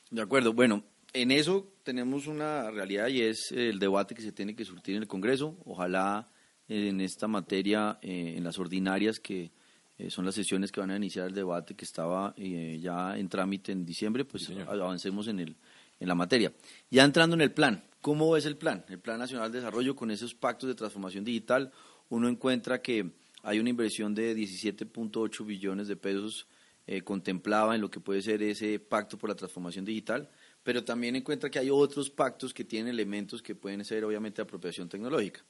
De 0.09 0.21
acuerdo. 0.21 0.53
Bueno, 0.53 0.83
en 1.13 1.31
eso 1.31 1.67
tenemos 1.83 2.27
una 2.27 2.71
realidad 2.71 3.07
y 3.07 3.21
es 3.21 3.51
el 3.51 3.79
debate 3.79 4.15
que 4.15 4.21
se 4.21 4.31
tiene 4.31 4.55
que 4.55 4.63
surtir 4.63 4.95
en 4.95 5.01
el 5.01 5.07
Congreso. 5.07 5.55
Ojalá 5.65 6.27
en 6.71 7.01
esta 7.01 7.27
materia, 7.27 7.99
eh, 8.01 8.35
en 8.37 8.43
las 8.45 8.57
ordinarias, 8.57 9.19
que 9.19 9.51
eh, 9.97 10.09
son 10.09 10.25
las 10.25 10.35
sesiones 10.35 10.71
que 10.71 10.79
van 10.79 10.91
a 10.91 10.95
iniciar 10.95 11.27
el 11.27 11.33
debate 11.33 11.75
que 11.75 11.83
estaba 11.83 12.33
eh, 12.37 12.79
ya 12.81 13.17
en 13.17 13.27
trámite 13.27 13.73
en 13.73 13.85
diciembre, 13.85 14.23
pues 14.23 14.49
avancemos 14.67 15.27
en, 15.27 15.41
el, 15.41 15.55
en 15.99 16.07
la 16.07 16.15
materia. 16.15 16.53
Ya 16.89 17.03
entrando 17.03 17.35
en 17.35 17.41
el 17.41 17.51
plan, 17.51 17.83
¿cómo 17.99 18.37
es 18.37 18.45
el 18.45 18.55
plan? 18.55 18.85
El 18.87 18.99
Plan 18.99 19.19
Nacional 19.19 19.51
de 19.51 19.59
Desarrollo 19.59 19.97
con 19.97 20.11
esos 20.11 20.33
pactos 20.33 20.69
de 20.69 20.75
transformación 20.75 21.25
digital, 21.25 21.73
uno 22.07 22.29
encuentra 22.29 22.81
que 22.81 23.11
hay 23.43 23.59
una 23.59 23.69
inversión 23.69 24.15
de 24.15 24.33
17.8 24.33 25.45
billones 25.45 25.87
de 25.87 25.95
pesos 25.97 26.47
contemplada 27.05 27.73
en 27.73 27.79
lo 27.79 27.89
que 27.89 28.01
puede 28.01 28.21
ser 28.21 28.43
ese 28.43 28.77
pacto 28.77 29.17
por 29.17 29.29
la 29.29 29.35
transformación 29.35 29.85
digital, 29.85 30.29
pero 30.63 30.83
también 30.83 31.15
encuentra 31.15 31.49
que 31.49 31.59
hay 31.59 31.69
otros 31.69 32.09
pactos 32.09 32.53
que 32.53 32.65
tienen 32.65 32.89
elementos 32.89 33.41
que 33.41 33.55
pueden 33.55 33.85
ser 33.85 34.03
obviamente 34.03 34.41
apropiación 34.41 34.89
tecnológica. 34.89 35.41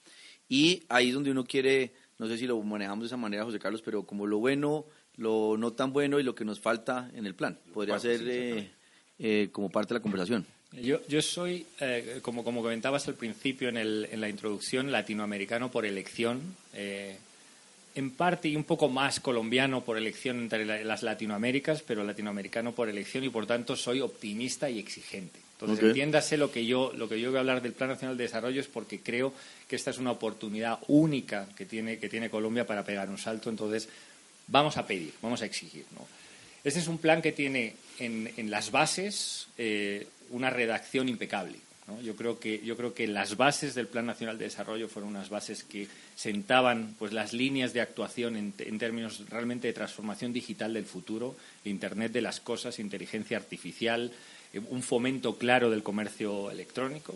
Y 0.51 0.84
ahí 0.89 1.08
es 1.08 1.13
donde 1.13 1.31
uno 1.31 1.46
quiere, 1.46 1.93
no 2.20 2.27
sé 2.27 2.38
si 2.38 2.46
lo 2.46 2.62
manejamos 2.62 3.03
de 3.03 3.08
esa 3.08 3.15
manera, 3.15 3.46
José 3.46 3.58
Carlos, 3.58 3.81
pero 3.81 4.03
como 4.03 4.27
lo 4.27 4.39
bueno, 4.39 4.84
lo 5.15 5.55
no 5.58 5.72
tan 5.72 5.93
bueno 5.93 6.20
y 6.20 6.24
lo 6.24 6.36
que 6.36 6.43
nos 6.43 6.60
falta 6.60 7.10
en 7.15 7.25
el 7.25 7.36
plan. 7.36 7.58
Podría 7.74 7.98
ser 8.00 8.20
eh, 8.25 8.70
eh, 9.17 9.48
como 9.53 9.70
parte 9.70 9.93
de 9.93 10.01
la 10.01 10.03
conversación. 10.03 10.46
Yo, 10.74 11.00
yo 11.08 11.22
soy, 11.22 11.65
eh, 11.79 12.20
como, 12.22 12.43
como 12.43 12.62
comentabas 12.62 13.08
al 13.08 13.13
principio 13.13 13.70
en, 13.70 13.77
el, 13.77 14.10
en 14.12 14.20
la 14.20 14.27
introducción, 14.27 14.91
latinoamericano 14.91 15.72
por 15.72 15.86
elección. 15.86 16.41
en 16.75 18.11
parte 18.11 18.50
y 18.50 18.57
un 18.57 18.66
poco 18.66 18.90
más 18.90 19.22
colombiano 19.22 19.85
por 19.85 19.98
elección 19.98 20.37
entre 20.37 20.83
las 20.83 21.01
Latinoaméricas, 21.01 21.81
pero 21.81 22.03
latinoamericano 22.03 22.74
por 22.74 22.90
elección 22.90 23.24
y 23.24 23.29
por 23.29 23.46
tanto 23.48 23.77
soy 23.77 24.01
optimista 24.01 24.70
y 24.70 24.79
exigente. 24.79 25.40
Entonces, 25.61 25.85
entiéndase 25.85 26.37
lo 26.37 26.51
que 26.51 26.65
yo 26.65 26.91
lo 26.95 27.07
que 27.07 27.19
yo 27.19 27.29
voy 27.29 27.37
a 27.37 27.41
hablar 27.41 27.61
del 27.61 27.74
Plan 27.74 27.89
Nacional 27.89 28.17
de 28.17 28.24
Desarrollo 28.24 28.59
es 28.59 28.67
porque 28.67 29.00
creo 29.00 29.33
que 29.67 29.75
esta 29.75 29.91
es 29.91 30.00
una 30.00 30.11
oportunidad 30.11 30.79
única 30.87 31.47
que 31.55 31.65
tiene 31.65 32.00
que 32.00 32.09
tiene 32.09 32.29
Colombia 32.29 32.65
para 32.65 32.83
pegar 32.83 33.09
un 33.09 33.17
salto. 33.17 33.50
Entonces, 33.50 33.87
vamos 34.47 34.77
a 34.77 34.85
pedir, 34.85 35.13
vamos 35.21 35.41
a 35.41 35.45
exigir. 35.45 35.85
¿no? 35.95 36.07
Este 36.63 36.79
es 36.79 36.87
un 36.87 36.97
plan 36.97 37.21
que 37.21 37.31
tiene 37.31 37.75
en, 38.00 38.31
en 38.37 38.51
las 38.51 38.71
bases 38.71 39.47
eh, 39.57 40.07
una 40.31 40.50
redacción 40.50 41.09
impecable. 41.09 41.57
¿no? 41.87 42.01
Yo 42.01 42.15
creo 42.15 42.39
que 42.39 42.59
yo 42.63 42.77
creo 42.77 42.93
que 42.93 43.07
las 43.07 43.37
bases 43.37 43.74
del 43.75 43.87
Plan 43.87 44.05
Nacional 44.05 44.37
de 44.37 44.45
Desarrollo 44.45 44.87
fueron 44.87 45.11
unas 45.11 45.29
bases 45.29 45.63
que 45.63 45.87
sentaban 46.15 46.95
pues 47.00 47.13
las 47.13 47.33
líneas 47.33 47.74
de 47.74 47.81
actuación 47.81 48.35
en, 48.35 48.53
en 48.59 48.77
términos 48.77 49.29
realmente 49.29 49.67
de 49.67 49.74
transformación 49.74 50.33
digital 50.33 50.74
del 50.74 50.85
futuro, 50.85 51.35
Internet 51.65 52.11
de 52.11 52.21
las 52.21 52.39
cosas, 52.39 52.79
inteligencia 52.79 53.37
artificial 53.37 54.11
un 54.70 54.83
fomento 54.83 55.37
claro 55.37 55.70
del 55.70 55.83
comercio 55.83 56.51
electrónico. 56.51 57.16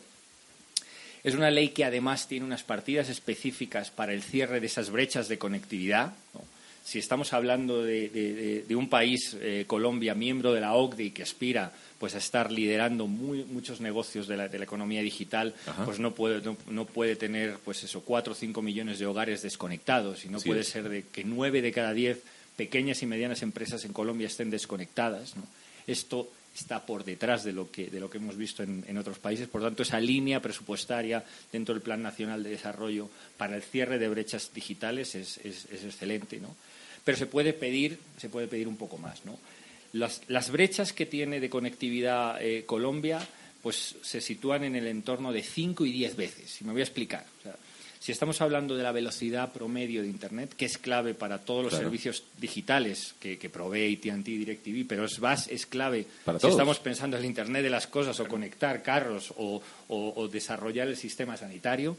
Es 1.24 1.34
una 1.34 1.50
ley 1.50 1.69
que 1.69 1.84
además 1.84 2.28
tiene 2.28 2.45
unas 2.45 2.63
partidas 2.63 3.10
específicas 3.10 3.89
para 3.89 4.13
el 4.13 4.21
cierre 4.21 4.60
de 4.60 4.67
esas 4.67 4.91
brechas 4.91 5.28
de 5.28 5.39
conectividad. 5.39 6.13
Si 6.84 7.00
estamos 7.00 7.34
hablando 7.34 7.84
de, 7.84 8.63
un 8.69 8.89
país, 8.89 9.36
eh, 9.41 9.63
Colombia, 9.65 10.13
miembro 10.13 10.54
de 10.54 10.62
la 10.62 10.76
OCDE 10.76 11.06
y 11.06 11.10
que 11.10 11.24
aspira 11.24 11.71
pues, 11.98 12.13
a 12.13 12.19
estar 12.19 12.52
liderando 12.52 13.08
muchos 13.08 13.82
negocios 13.82 14.28
de 14.28 14.38
la, 14.38 14.45
economía 14.45 15.02
digital, 15.02 15.56
pues 15.84 15.98
no 15.98 16.13
puede, 16.13 16.43
no, 16.67 16.86
puede 16.86 17.15
tener 17.15 17.58
pues 17.65 17.84
eso, 17.84 18.02
cuatro 18.02 18.34
o 18.34 18.36
cinco 18.36 18.62
millones 18.62 19.00
de 19.00 19.08
hogares 19.08 19.41
desconectados 19.41 20.26
y 20.26 20.30
no 20.30 20.39
puede 20.39 20.63
ser 20.63 20.89
de 20.89 21.06
que 21.08 21.24
nueve 21.24 21.63
de 21.63 21.71
cada 21.71 21.93
diez 21.93 22.19
pequeñas 22.56 23.02
y 23.02 23.08
medianas 23.08 23.41
empresas 23.41 23.84
en 23.84 23.93
Colombia 23.93 24.28
estén 24.28 24.52
desconectadas. 24.52 25.34
Esto 25.88 26.30
está 26.56 26.86
por 26.86 27.04
detrás 27.04 27.44
de 27.44 27.52
lo 27.52 27.70
que, 27.70 27.88
de 27.88 28.00
lo 28.00 28.10
que 28.10 28.18
hemos 28.18 28.38
visto 28.38 28.63
en, 28.63 28.98
otros 28.98 29.20
países. 29.20 29.48
Por 29.48 29.62
tanto, 29.62 29.84
esa 29.84 30.00
línea 30.00 30.41
presupuestaria 30.41 31.24
dentro 31.52 31.76
del 31.76 31.82
Plan 31.82 32.02
Nacional 32.02 32.44
de 32.44 32.52
Desarrollo 32.52 33.10
para 33.38 33.56
el 33.56 33.62
cierre 33.62 34.00
de 34.00 34.08
brechas 34.08 34.52
digitales 34.54 35.15
es, 35.15 35.38
excelente, 35.44 36.39
¿no? 36.39 36.56
Pero 37.04 37.18
se 37.18 37.28
puede 37.28 37.54
pedir, 37.54 38.00
se 38.18 38.30
puede 38.30 38.48
pedir 38.48 38.68
un 38.68 38.78
poco 38.78 38.98
más, 38.98 39.26
¿no? 39.26 39.38
Las, 39.94 40.52
brechas 40.52 40.91
que 40.91 41.06
tiene 41.06 41.39
de 41.39 41.50
conectividad 41.50 42.41
eh, 42.41 42.65
Colombia 42.65 43.26
pues 43.62 43.96
se 44.02 44.22
sitúan 44.22 44.63
en 44.63 44.76
el 44.76 44.88
entorno 44.88 45.32
de 45.32 45.41
5 45.41 45.86
y 45.86 45.91
10 45.91 46.15
veces. 46.15 46.62
Y 46.62 46.65
me 46.65 46.72
voy 46.72 46.82
a 46.82 46.84
explicar. 46.84 47.26
Si 48.06 48.12
estamos 48.12 48.39
hablando 48.41 48.78
de 48.78 48.84
la 48.84 48.91
velocidad 48.91 49.52
promedio 49.52 50.04
de 50.04 50.08
Internet, 50.08 50.54
que 50.56 50.65
es 50.65 50.78
clave 50.78 51.15
para 51.15 51.39
todos 51.39 51.63
los 51.63 51.74
servicios 51.74 52.22
digitales 52.39 53.15
que, 53.20 53.50
provee 53.50 53.96
AT&T 53.96 54.30
y 54.30 54.38
DirecTV, 54.38 54.86
pero 54.88 55.06
es, 55.06 55.20
es 55.50 55.65
clave 55.65 56.06
si 56.39 56.46
estamos 56.46 56.78
pensando 56.78 57.18
en 57.18 57.24
el 57.24 57.30
Internet 57.30 57.63
de 57.63 57.72
las 57.72 57.88
cosas 57.88 58.20
o 58.20 58.28
conectar 58.28 58.84
carros 58.84 59.34
o, 59.38 60.30
desarrollar 60.32 60.88
el 60.88 60.98
sistema 60.98 61.36
sanitario, 61.36 61.98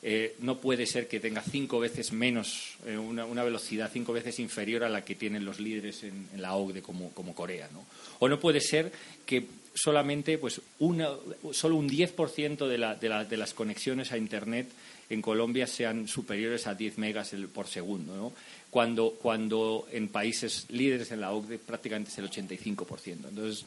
eh, 0.00 0.36
no 0.38 0.58
puede 0.58 0.86
ser 0.86 1.06
que 1.06 1.20
tenga 1.20 1.42
cinco 1.42 1.78
veces 1.80 2.12
menos, 2.12 2.78
eh, 2.86 2.96
una, 2.96 3.44
velocidad 3.44 3.90
cinco 3.92 4.14
veces 4.14 4.38
inferior 4.38 4.84
a 4.84 4.88
la 4.88 5.04
que 5.04 5.16
tienen 5.16 5.44
los 5.44 5.60
líderes 5.60 6.02
en, 6.02 6.28
la 6.38 6.54
OCDE 6.54 6.80
como, 6.80 7.10
como 7.10 7.34
Corea. 7.34 7.68
¿no? 7.74 7.84
O 8.20 8.28
no 8.30 8.40
puede 8.40 8.62
ser 8.62 8.90
que 9.26 9.44
solamente 9.74 10.38
pues, 10.38 10.62
una, 10.78 11.10
solo 11.52 11.76
un 11.76 11.90
10% 11.90 12.66
de, 12.66 12.78
la, 12.78 12.94
de, 12.94 13.26
de 13.26 13.36
las 13.36 13.52
conexiones 13.52 14.12
a 14.12 14.16
Internet 14.16 14.68
en 15.14 15.22
Colombia 15.22 15.66
sean 15.66 16.08
superiores 16.08 16.66
a 16.66 16.74
10 16.74 16.98
megas 16.98 17.34
por 17.52 17.66
segundo, 17.66 18.16
¿no? 18.16 18.32
cuando, 18.70 19.10
cuando 19.20 19.86
en 19.92 20.08
países 20.08 20.64
líderes 20.70 21.12
en 21.12 21.20
la 21.20 21.32
OCDE 21.32 21.58
prácticamente 21.58 22.10
es 22.10 22.18
el 22.18 22.30
85%. 22.30 23.28
Entonces, 23.28 23.66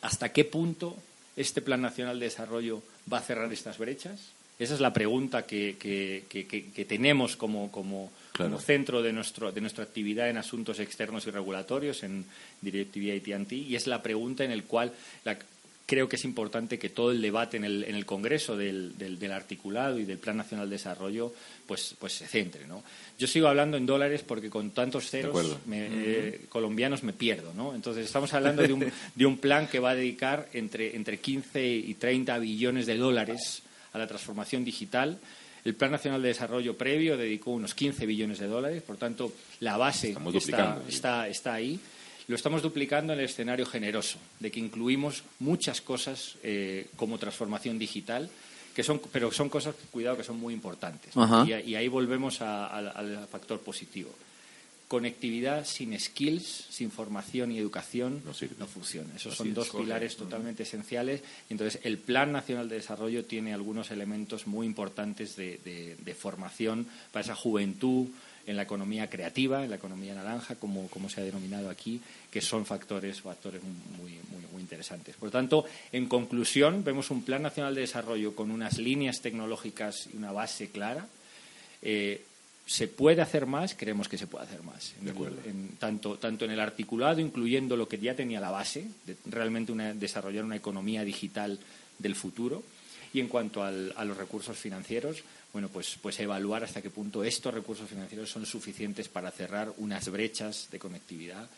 ¿hasta 0.00 0.32
qué 0.32 0.44
punto 0.44 0.96
este 1.36 1.60
Plan 1.60 1.82
Nacional 1.82 2.20
de 2.20 2.26
Desarrollo 2.26 2.80
va 3.12 3.18
a 3.18 3.22
cerrar 3.22 3.52
estas 3.52 3.78
brechas? 3.78 4.20
Esa 4.58 4.74
es 4.74 4.80
la 4.80 4.92
pregunta 4.92 5.46
que, 5.46 5.76
que, 5.78 6.84
tenemos 6.84 7.36
como, 7.36 7.70
como, 7.70 8.10
centro 8.60 9.02
de, 9.02 9.12
nuestro, 9.12 9.50
de 9.50 9.60
nuestra 9.60 9.84
actividad 9.84 10.30
en 10.30 10.36
asuntos 10.36 10.78
externos 10.78 11.26
y 11.26 11.30
regulatorios 11.30 12.02
en 12.04 12.24
DirecTV 12.60 13.34
AT&T 13.34 13.54
y 13.54 13.76
es 13.76 13.86
la 13.86 14.02
pregunta 14.02 14.44
en 14.44 14.56
la 14.56 14.62
cual 14.62 14.92
la, 15.24 15.38
creo 15.88 16.06
que 16.06 16.16
es 16.16 16.24
importante 16.26 16.78
que 16.78 16.90
todo 16.90 17.12
el 17.12 17.22
debate 17.22 17.56
en 17.56 17.64
el, 17.64 17.82
en 17.84 17.94
el 17.94 18.04
Congreso 18.04 18.58
del, 18.58 18.98
del, 18.98 19.32
articulado 19.32 19.98
y 19.98 20.04
del 20.04 20.18
Plan 20.18 20.36
Nacional 20.36 20.68
de 20.68 20.76
Desarrollo 20.76 21.32
pues, 21.66 21.96
pues 21.98 22.12
se 22.12 22.26
centre. 22.26 22.66
¿no? 22.66 22.82
Yo 23.18 23.26
sigo 23.26 23.48
hablando 23.48 23.78
en 23.78 23.86
dólares 23.86 24.22
porque 24.22 24.50
con 24.50 24.72
tantos 24.72 25.08
ceros 25.08 25.56
eh, 25.72 26.44
colombianos 26.50 27.02
me 27.04 27.14
pierdo. 27.14 27.54
¿no? 27.54 27.74
Entonces 27.74 28.04
estamos 28.04 28.34
hablando 28.34 28.62
de 28.62 28.72
un, 28.74 28.92
de 29.14 29.26
un 29.26 29.38
plan 29.38 29.66
que 29.66 29.78
va 29.78 29.90
a 29.90 29.94
dedicar 29.94 30.50
entre, 30.52 30.94
entre 30.94 31.20
15 31.20 31.66
y 31.66 31.94
30 31.94 32.38
billones 32.38 32.84
de 32.84 32.98
dólares 32.98 33.62
a 33.94 33.98
la 33.98 34.06
transformación 34.06 34.66
digital. 34.66 35.18
El 35.64 35.74
Plan 35.74 35.90
Nacional 35.90 36.20
de 36.20 36.28
Desarrollo 36.28 36.76
previo 36.76 37.16
dedicó 37.16 37.52
unos 37.52 37.74
15 37.74 38.04
billones 38.04 38.38
de 38.38 38.46
dólares, 38.46 38.82
por 38.82 38.98
tanto, 38.98 39.32
la 39.60 39.78
base 39.78 40.14
está, 40.34 40.82
está, 40.86 41.28
está 41.28 41.54
ahí. 41.54 41.80
Lo 42.28 42.36
estamos 42.36 42.62
duplicando 42.62 43.12
en 43.12 43.18
el 43.18 43.24
escenario 43.24 43.66
generoso, 43.66 44.18
de 44.38 44.50
que 44.50 44.60
incluimos 44.60 45.22
muchas 45.40 45.80
cosas 45.80 46.36
eh, 46.42 46.86
como 46.96 47.18
transformación 47.18 47.78
digital, 47.78 48.28
que 48.74 48.82
son, 48.84 49.00
pero 49.10 49.32
son 49.32 49.48
cosas, 49.48 49.74
cuidado, 49.90 50.16
que 50.16 50.22
son 50.24 50.38
muy 50.38 50.54
importantes. 50.54 51.12
Y, 51.48 51.70
y 51.70 51.74
ahí 51.74 51.88
volvemos 51.88 52.40
a- 52.42 52.66
al- 52.68 52.92
al 52.94 53.26
factor 53.26 53.58
positivo. 53.60 54.10
Conectividad 54.86 55.66
sin 55.66 55.98
skills, 56.00 56.66
sin 56.70 56.90
formación 56.90 57.52
y 57.52 57.58
educación, 57.58 58.22
No 58.24 58.32
sirve. 58.32 58.64
funciona. 58.66 59.10
Esos 59.16 59.34
Así 59.34 59.36
son 59.42 59.52
dos 59.54 59.68
pilares 59.68 60.16
totalmente 60.16 60.62
esenciales. 60.62 61.20
Y 61.50 61.52
entonces, 61.52 61.80
el 61.84 61.98
Plan 61.98 62.32
Nacional 62.32 62.70
de 62.70 62.76
Desarrollo 62.76 63.24
tiene 63.26 63.52
algunos 63.52 63.90
elementos 63.90 64.46
muy 64.46 64.66
importantes 64.66 65.36
de, 65.36 65.58
de- 65.62 65.96
de 65.96 66.14
formación 66.14 66.86
para 67.12 67.22
esa 67.22 67.34
juventud 67.34 68.06
en 68.48 68.56
la 68.56 68.62
economía 68.62 69.08
creativa, 69.08 69.62
en 69.62 69.70
la 69.70 69.76
economía 69.76 70.14
naranja, 70.14 70.54
como, 70.56 70.88
como 70.88 71.08
se 71.08 71.20
ha 71.20 71.24
denominado 71.24 71.68
aquí, 71.70 72.00
que 72.30 72.40
son 72.40 72.64
factores, 72.66 73.20
factores 73.20 73.62
muy, 73.62 74.12
muy, 74.30 74.42
muy 74.52 74.62
interesantes. 74.62 75.14
Por 75.16 75.28
lo 75.28 75.32
tanto, 75.32 75.64
en 75.92 76.06
conclusión, 76.08 76.82
vemos 76.82 77.10
un 77.10 77.22
Plan 77.22 77.42
Nacional 77.42 77.74
de 77.74 77.82
Desarrollo 77.82 78.34
con 78.34 78.50
unas 78.50 78.78
líneas 78.78 79.20
tecnológicas 79.20 80.08
y 80.12 80.16
una 80.16 80.32
base 80.32 80.68
clara. 80.70 81.06
Eh, 81.82 82.24
¿Se 82.66 82.86
puede 82.86 83.22
hacer 83.22 83.46
más? 83.46 83.74
Creemos 83.74 84.08
que 84.08 84.18
se 84.18 84.26
puede 84.26 84.44
hacer 84.44 84.62
más. 84.62 84.92
En- 85.00 85.14
en- 85.46 85.68
tanto, 85.78 86.18
tanto 86.18 86.44
en 86.44 86.50
el 86.50 86.60
articulado, 86.60 87.18
incluyendo 87.20 87.76
lo 87.76 87.88
que 87.88 87.96
ya 87.98 88.14
tenía 88.14 88.40
la 88.40 88.50
base, 88.50 88.84
de 89.06 89.16
realmente 89.26 89.72
una- 89.72 89.94
desarrollar 89.94 90.44
una 90.44 90.56
economía 90.56 91.02
digital 91.02 91.58
del 91.98 92.14
futuro, 92.14 92.62
y 93.12 93.20
en 93.20 93.28
cuanto 93.28 93.62
al- 93.62 93.92
a 93.96 94.04
los 94.04 94.16
recursos 94.16 94.56
financieros, 94.56 95.22
bueno, 95.52 95.68
pues, 95.68 95.96
pues 96.02 96.18
evaluar 96.20 96.64
hasta 96.64 96.82
qué 96.82 96.90
punto 96.90 97.24
estos 97.24 97.54
recursos 97.54 97.88
financieros 97.88 98.30
son 98.30 98.44
suficientes 98.46 99.08
para 99.08 99.30
cerrar 99.30 99.72
unas 99.78 100.08
brechas 100.10 100.68
de 100.70 100.78
conectividad 100.78 101.48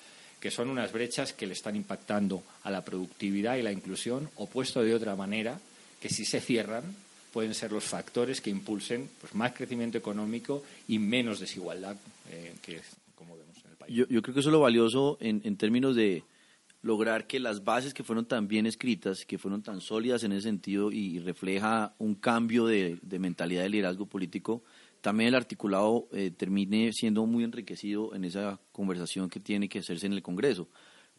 que 0.41 0.51
son 0.51 0.71
unas 0.71 0.91
brechas 0.91 1.35
que 1.35 1.47
le 1.47 1.53
están 1.53 1.77
impactando 1.77 2.43
a 2.63 2.71
la 2.71 2.83
productividad 2.83 3.57
y 3.59 3.63
la 3.63 3.73
inclusión, 3.73 4.31
o 4.37 4.47
puesto 4.47 4.81
de 4.83 4.95
otra 4.95 5.15
manera, 5.15 5.61
que 6.01 6.09
si 6.09 6.25
se 6.25 6.41
cierran 6.41 6.83
pueden 7.31 7.55
ser 7.55 7.73
los 7.73 7.85
factores 7.85 8.41
que 8.41 8.49
impulsen 8.49 9.11
pues, 9.21 9.35
más 9.35 9.53
crecimiento 9.53 9.99
económico 9.99 10.63
y 10.89 10.99
menos 10.99 11.41
desigualdad, 11.41 11.95
eh, 12.31 12.55
que 12.63 12.81
como 13.17 13.37
vemos 13.37 13.55
en 13.67 13.71
el 13.71 13.77
país. 13.77 13.95
Yo, 13.95 14.07
yo 14.09 14.23
creo 14.23 14.33
que 14.33 14.41
eso 14.41 14.49
es 14.49 14.53
lo 14.55 14.61
valioso 14.61 15.19
en, 15.21 15.43
en 15.45 15.57
términos 15.59 15.95
de 15.95 16.23
lograr 16.83 17.27
que 17.27 17.41
las 17.41 17.65
bases 17.65 17.95
que 17.95 18.05
fueron 18.05 18.27
tan 18.27 18.49
bien 18.49 18.67
escritas, 18.67 19.25
que 19.27 19.39
fueron 19.39 19.63
tan 19.63 19.81
sólidas 19.81 20.25
en 20.25 20.33
ese 20.33 20.43
sentido 20.43 20.91
y 20.91 21.19
refleja 21.19 21.95
un 21.99 22.15
cambio 22.15 22.67
de, 22.67 22.99
de 23.03 23.19
mentalidad 23.19 23.63
de 23.63 23.69
liderazgo 23.69 24.07
político, 24.07 24.63
también 25.01 25.29
el 25.29 25.35
articulado 25.35 26.09
eh, 26.13 26.31
termine 26.31 26.93
siendo 26.93 27.25
muy 27.25 27.45
enriquecido 27.45 28.15
en 28.15 28.25
esa 28.25 28.61
conversación 28.73 29.31
que 29.31 29.41
tiene 29.41 29.69
que 29.69 29.79
hacerse 29.79 30.07
en 30.07 30.13
el 30.13 30.23
Congreso. 30.23 30.69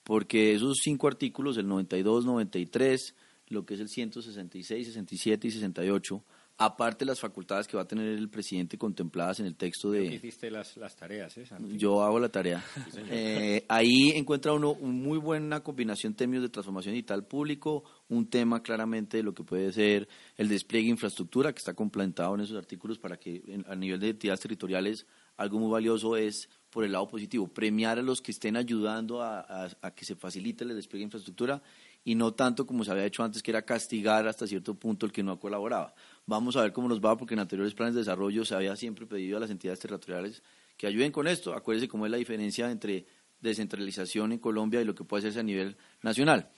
Porque 0.04 0.54
esos 0.54 0.80
cinco 0.84 1.08
artículos, 1.08 1.58
el 1.58 1.68
92, 1.68 2.26
93, 2.26 3.16
lo 3.48 3.66
que 3.66 3.76
es 3.76 3.80
el 3.80 3.90
166, 3.90 4.88
67 4.88 5.48
y 5.48 5.52
68, 5.52 6.24
aparte 6.66 7.00
de 7.00 7.08
las 7.12 7.20
facultades 7.20 7.68
que 7.68 7.76
va 7.76 7.84
a 7.84 7.88
tener 7.88 8.06
el 8.08 8.30
presidente 8.30 8.78
contempladas 8.78 9.40
en 9.40 9.48
el 9.48 9.56
texto 9.56 9.90
de... 9.90 10.08
Que 10.10 10.16
hiciste 10.16 10.52
las, 10.52 10.78
las 10.78 10.96
tareas, 10.96 11.36
¿eh, 11.38 11.46
Santi? 11.46 11.76
Yo 11.78 12.04
hago 12.04 12.20
la 12.20 12.30
tarea. 12.30 12.64
Eh, 13.10 13.66
ahí 13.68 14.12
encuentra 14.12 14.54
uno 14.54 14.72
una 14.74 14.94
muy 14.94 15.18
buena 15.18 15.62
combinación 15.64 16.14
de 16.14 16.18
términos 16.18 16.44
de 16.44 16.50
transformación 16.50 16.94
digital 16.94 17.26
público, 17.26 17.84
un 18.10 18.28
tema 18.30 18.62
claramente 18.62 19.18
de 19.18 19.24
lo 19.24 19.34
que 19.34 19.44
puede 19.44 19.72
ser 19.74 20.08
el 20.38 20.50
despliegue 20.50 20.86
de 20.86 20.92
infraestructura 20.92 21.52
que 21.52 21.58
está 21.60 21.74
complementado 21.74 22.36
en 22.36 22.42
esos 22.42 22.58
artículos 22.58 23.00
para 23.00 23.18
que 23.18 23.42
en- 23.48 23.66
a 23.68 23.76
nivel 23.76 24.00
de 24.00 24.10
entidades 24.10 24.42
territoriales 24.42 25.08
algo 25.38 25.58
muy 25.58 25.72
valioso 25.72 26.16
es 26.16 26.48
por 26.70 26.84
el 26.86 26.92
lado 26.92 27.08
positivo, 27.08 27.48
premiar 27.48 27.98
a 28.00 28.02
los 28.02 28.22
que 28.22 28.32
estén 28.32 28.56
ayudando 28.56 29.22
a, 29.22 29.40
a- 29.42 29.70
a 29.82 29.92
que 29.92 30.06
se 30.06 30.16
facilite 30.16 30.64
el 30.64 30.76
despliegue 30.76 31.02
de 31.02 31.06
infraestructura 31.08 31.62
y 32.04 32.16
no 32.16 32.34
tanto 32.34 32.66
como 32.66 32.84
se 32.84 32.92
había 32.92 33.06
hecho 33.06 33.24
antes, 33.24 33.44
que 33.44 33.52
era 33.52 33.64
castigar 33.64 34.28
hasta 34.28 34.48
cierto 34.48 34.74
punto 34.76 35.06
el 35.06 35.12
que 35.12 35.22
no 35.22 35.40
colaboraba. 35.40 35.94
Vamos 36.26 36.56
a 36.56 36.62
ver 36.62 36.72
cómo 36.72 36.88
nos 36.88 37.02
va, 37.02 37.18
porque 37.18 37.34
en 37.34 37.40
anteriores 37.40 37.74
planes 37.74 37.96
de 37.96 38.02
desarrollo 38.02 38.46
se 38.46 38.56
había 38.56 38.76
siempre 38.76 39.06
pedido 39.06 39.38
a 39.38 39.40
las 39.40 39.50
entidades 39.50 39.80
territoriales 39.80 40.44
que 40.78 40.88
ayuden 40.88 41.12
con 41.12 41.28
esto. 41.28 41.54
Acuérdense 41.54 41.88
cómo 41.88 42.06
es 42.06 42.12
la 42.12 42.18
diferencia 42.18 42.72
entre 42.72 43.06
descentralización 43.42 44.32
en 44.32 44.40
Colombia 44.40 44.82
y 44.82 44.86
lo 44.86 44.96
que 44.96 45.04
puede 45.04 45.22
hacerse 45.22 45.40
a 45.40 45.44
nivel 45.44 45.76
nacional. 46.02 46.50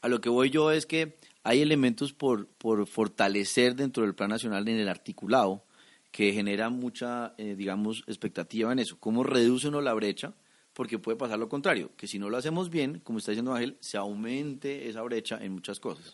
A 0.00 0.08
lo 0.08 0.20
que 0.20 0.28
voy 0.28 0.50
yo 0.50 0.70
es 0.70 0.86
que 0.86 1.16
hay 1.44 1.62
elementos 1.62 2.12
por, 2.12 2.46
por 2.46 2.86
fortalecer 2.86 3.76
dentro 3.76 4.02
del 4.02 4.14
plan 4.14 4.30
nacional 4.30 4.66
en 4.68 4.78
el 4.78 4.88
articulado 4.88 5.64
que 6.10 6.32
genera 6.32 6.68
mucha, 6.68 7.34
eh, 7.38 7.54
digamos, 7.56 8.04
expectativa 8.06 8.70
en 8.70 8.78
eso. 8.78 8.98
¿Cómo 9.00 9.24
reduce 9.24 9.68
uno 9.68 9.80
la 9.80 9.94
brecha? 9.94 10.34
Porque 10.74 10.98
puede 10.98 11.16
pasar 11.16 11.38
lo 11.38 11.48
contrario, 11.48 11.90
que 11.96 12.06
si 12.06 12.18
no 12.18 12.30
lo 12.30 12.36
hacemos 12.36 12.70
bien, 12.70 13.00
como 13.00 13.18
está 13.18 13.32
diciendo 13.32 13.54
Ángel, 13.54 13.76
se 13.80 13.96
aumente 13.96 14.88
esa 14.88 15.02
brecha 15.02 15.38
en 15.42 15.52
muchas 15.52 15.80
cosas. 15.80 16.12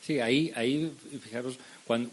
Sí, 0.00 0.20
ahí, 0.20 0.52
ahí, 0.54 0.92
fijaros, 1.20 1.58
cuando 1.86 2.10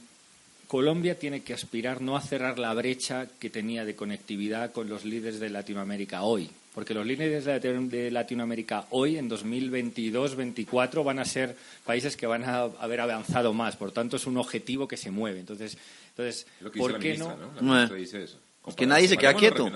Colombia 0.68 1.18
tiene 1.20 1.42
que 1.42 1.54
aspirar 1.54 2.02
no 2.02 2.16
a 2.16 2.22
cerrar 2.22 2.58
la 2.60 2.74
brecha 2.74 3.28
que 3.40 3.50
tenía 3.50 3.86
de 3.86 3.96
conectividad 3.96 4.72
con 4.72 4.90
los 4.90 5.06
líderes 5.06 5.40
de 5.40 5.50
Latinoamérica 5.50 6.24
hoy, 6.24 6.50
porque 6.74 6.94
los 6.94 7.06
líderes 7.06 7.46
de 7.46 7.54
Latino- 7.54 7.88
de 7.90 8.10
Latinoamérica 8.12 8.86
hoy, 8.90 9.18
en 9.18 9.30
2022-2024, 9.30 11.04
van 11.04 11.20
a 11.20 11.26
ser 11.26 11.56
países 11.86 12.18
que 12.18 12.26
van 12.26 12.44
a 12.44 12.64
haber 12.80 13.02
avanzado 13.02 13.54
más, 13.54 13.76
por 13.76 13.92
tanto 13.92 14.18
es 14.18 14.26
un 14.26 14.38
objetivo 14.38 14.88
que 14.88 14.98
se 14.98 15.12
mueve. 15.12 15.40
Entonces, 15.40 15.78
entonces 16.10 16.48
Lo 16.62 16.72
que 16.72 16.80
dice 16.80 16.82
¿por 16.82 16.92
la 16.94 17.00
qué 17.00 17.10
ministra, 17.14 17.36
no? 17.36 17.46
¿no? 17.46 17.56
La 17.56 17.62
ministra 17.62 17.98
dice 17.98 18.24
eso. 18.24 18.38
Es 18.68 18.76
que 18.76 18.86
nadie 18.86 19.08
se 19.08 19.18
queda 19.18 19.34
quieto. 19.34 19.70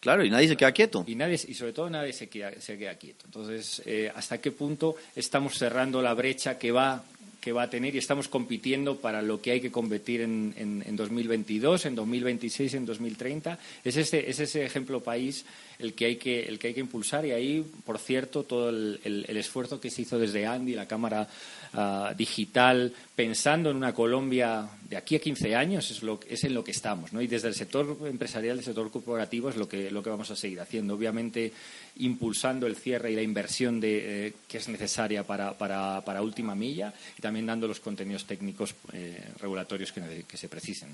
Claro, 0.00 0.24
y 0.24 0.30
nadie 0.30 0.48
se 0.48 0.56
queda 0.56 0.72
quieto. 0.72 1.04
Y, 1.06 1.14
nadie, 1.14 1.34
y 1.46 1.54
sobre 1.54 1.72
todo 1.72 1.88
nadie 1.88 2.12
se 2.12 2.28
queda, 2.28 2.50
se 2.60 2.76
queda 2.76 2.96
quieto. 2.96 3.24
Entonces, 3.26 3.80
eh, 3.86 4.10
¿hasta 4.14 4.38
qué 4.38 4.50
punto 4.50 4.96
estamos 5.14 5.56
cerrando 5.56 6.02
la 6.02 6.12
brecha 6.12 6.58
que 6.58 6.72
va, 6.72 7.04
que 7.42 7.50
va 7.50 7.64
a 7.64 7.70
tener 7.70 7.92
y 7.92 7.98
estamos 7.98 8.28
compitiendo 8.28 8.98
para 8.98 9.20
lo 9.20 9.42
que 9.42 9.50
hay 9.50 9.60
que 9.60 9.72
competir 9.72 10.20
en, 10.20 10.54
en, 10.56 10.84
en 10.86 10.94
2022, 10.94 11.86
en 11.86 11.96
2026, 11.96 12.74
en 12.74 12.86
2030? 12.86 13.58
Es 13.84 13.96
ese, 13.96 14.30
es 14.30 14.38
ese 14.38 14.64
ejemplo 14.64 15.00
país 15.00 15.44
el 15.82 15.94
que, 15.94 16.06
hay 16.06 16.16
que, 16.16 16.44
el 16.44 16.58
que 16.58 16.68
hay 16.68 16.74
que 16.74 16.80
impulsar 16.80 17.26
y 17.26 17.32
ahí, 17.32 17.64
por 17.84 17.98
cierto, 17.98 18.44
todo 18.44 18.70
el, 18.70 19.00
el- 19.04 19.36
esfuerzo 19.36 19.80
que 19.80 19.90
se 19.90 20.02
hizo 20.02 20.18
desde 20.18 20.46
Andy, 20.46 20.74
la 20.74 20.86
Cámara 20.86 21.28
ah, 21.74 22.14
Digital, 22.16 22.92
pensando 23.16 23.70
en 23.70 23.76
una 23.76 23.92
Colombia 23.92 24.68
de 24.88 24.96
aquí 24.96 25.16
a 25.16 25.20
15 25.20 25.56
años, 25.56 25.90
es, 25.90 26.02
lo, 26.02 26.20
es 26.28 26.44
en 26.44 26.54
lo 26.54 26.62
que 26.62 26.70
estamos. 26.70 27.12
¿no? 27.12 27.20
Y 27.20 27.26
desde 27.26 27.48
el 27.48 27.54
sector 27.54 27.98
empresarial, 28.06 28.58
el 28.58 28.64
sector 28.64 28.90
corporativo, 28.90 29.48
es 29.48 29.56
lo 29.56 29.68
que, 29.68 29.90
lo 29.90 30.02
que 30.02 30.10
vamos 30.10 30.30
a 30.30 30.36
seguir 30.36 30.60
haciendo. 30.60 30.94
Obviamente, 30.94 31.52
impulsando 31.96 32.66
el 32.66 32.76
cierre 32.76 33.10
y 33.10 33.16
la 33.16 33.22
inversión 33.22 33.80
de, 33.80 34.26
eh, 34.28 34.32
que 34.48 34.58
es 34.58 34.68
necesaria 34.68 35.24
para, 35.24 35.58
para, 35.58 36.22
última 36.22 36.54
milla 36.54 36.94
y 37.18 37.20
también 37.20 37.46
dando 37.46 37.66
los 37.66 37.80
contenidos 37.80 38.24
técnicos 38.26 38.74
eh, 38.92 39.18
regulatorios 39.40 39.92
que, 39.92 40.36
se 40.36 40.48
precisen. 40.48 40.90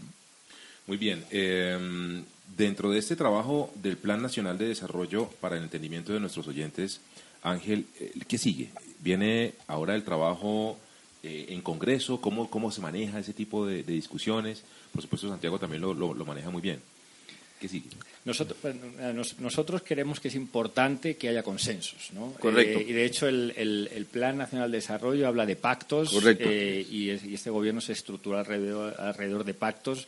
Muy 0.89 0.97
bien. 0.97 1.25
eh, 1.31 2.23
dentro 2.57 2.91
de 2.91 2.99
este 2.99 3.15
trabajo 3.15 3.71
del 3.77 3.97
Plan 3.97 4.21
Nacional 4.21 4.59
de 4.59 4.67
Desarrollo 4.69 5.29
para 5.41 5.57
el 5.57 5.63
entendimiento 5.63 6.13
de 6.13 6.19
nuestros 6.21 6.49
oyentes, 6.49 7.01
Ángel, 7.43 7.87
eh, 8.01 8.13
¿qué 8.27 8.37
sigue? 8.39 8.71
¿Viene 9.01 9.53
ahora 9.69 9.95
el 9.95 10.03
trabajo 10.03 10.77
eh, 11.23 11.47
en 11.51 11.61
Congreso? 11.63 12.21
¿Cómo, 12.21 12.51
¿Cómo 12.51 12.73
se 12.73 12.81
maneja 12.81 13.21
ese 13.21 13.33
tipo 13.33 13.65
de, 13.67 13.85
de 13.85 13.93
discusiones? 13.93 14.63
Por 14.93 15.03
supuesto, 15.03 15.29
Santiago 15.29 15.59
también 15.59 15.83
lo, 15.83 15.95
lo- 15.95 16.15
lo 16.15 16.25
maneja 16.25 16.51
muy 16.51 16.63
bien. 16.63 16.81
¿Qué 17.61 17.69
sigue? 17.69 17.91
Nosotros, 18.25 18.57
eh, 18.65 19.13
nos- 19.15 19.39
nosotros 19.41 19.83
queremos 19.83 20.19
que 20.21 20.29
es 20.29 20.35
importante 20.35 21.17
que 21.17 21.29
haya 21.29 21.43
consensos, 21.43 22.11
¿no? 22.13 22.33
Correcto. 22.41 22.79
Eh, 22.81 22.87
y 22.89 22.93
de 22.93 23.05
hecho 23.05 23.29
el, 23.29 23.53
el- 23.57 23.89
el 23.93 24.07
Plan 24.07 24.37
Nacional 24.39 24.71
de 24.71 24.79
Desarrollo 24.79 25.29
habla 25.29 25.45
de 25.47 25.55
pactos 25.57 26.11
Correcto. 26.13 26.45
eh, 26.49 26.85
y, 26.91 27.11
es- 27.11 27.25
y 27.25 27.35
este 27.35 27.51
gobierno 27.51 27.81
se 27.81 27.93
estructura 27.93 28.41
alrededor, 28.41 28.95
alrededor 29.01 29.45
de 29.45 29.55
pactos. 29.55 30.07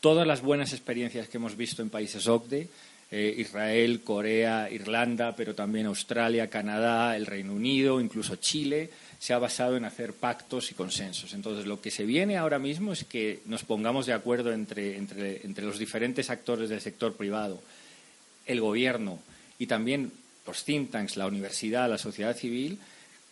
Todas 0.00 0.26
las 0.26 0.40
buenas 0.40 0.72
experiencias 0.72 1.28
que 1.28 1.36
hemos 1.36 1.56
visto 1.56 1.82
en 1.82 1.90
países 1.90 2.26
OCDE, 2.26 2.68
eh, 3.10 3.34
Israel, 3.38 4.02
Corea, 4.02 4.70
Irlanda, 4.70 5.34
pero 5.34 5.54
también 5.54 5.86
Australia, 5.86 6.48
Canadá, 6.48 7.16
el 7.16 7.26
Reino 7.26 7.52
Unido, 7.52 8.00
incluso 8.00 8.36
Chile, 8.36 8.88
se 9.18 9.34
ha 9.34 9.38
basado 9.38 9.76
en 9.76 9.84
hacer 9.84 10.14
pactos 10.14 10.70
y 10.70 10.74
consensos. 10.74 11.34
Entonces, 11.34 11.66
lo 11.66 11.82
que 11.82 11.90
se 11.90 12.06
viene 12.06 12.38
ahora 12.38 12.58
mismo 12.58 12.92
es 12.92 13.04
que 13.04 13.40
nos 13.46 13.64
pongamos 13.64 14.06
de 14.06 14.14
acuerdo 14.14 14.52
entre, 14.52 14.98
los 15.56 15.78
diferentes 15.78 16.30
actores 16.30 16.70
del 16.70 16.80
sector 16.80 17.14
privado, 17.14 17.60
el 18.46 18.60
gobierno 18.60 19.18
y 19.58 19.66
también 19.66 20.12
los 20.46 20.64
think 20.64 20.90
tanks, 20.90 21.18
la 21.18 21.26
universidad, 21.26 21.90
la 21.90 21.98
sociedad 21.98 22.34
civil, 22.34 22.78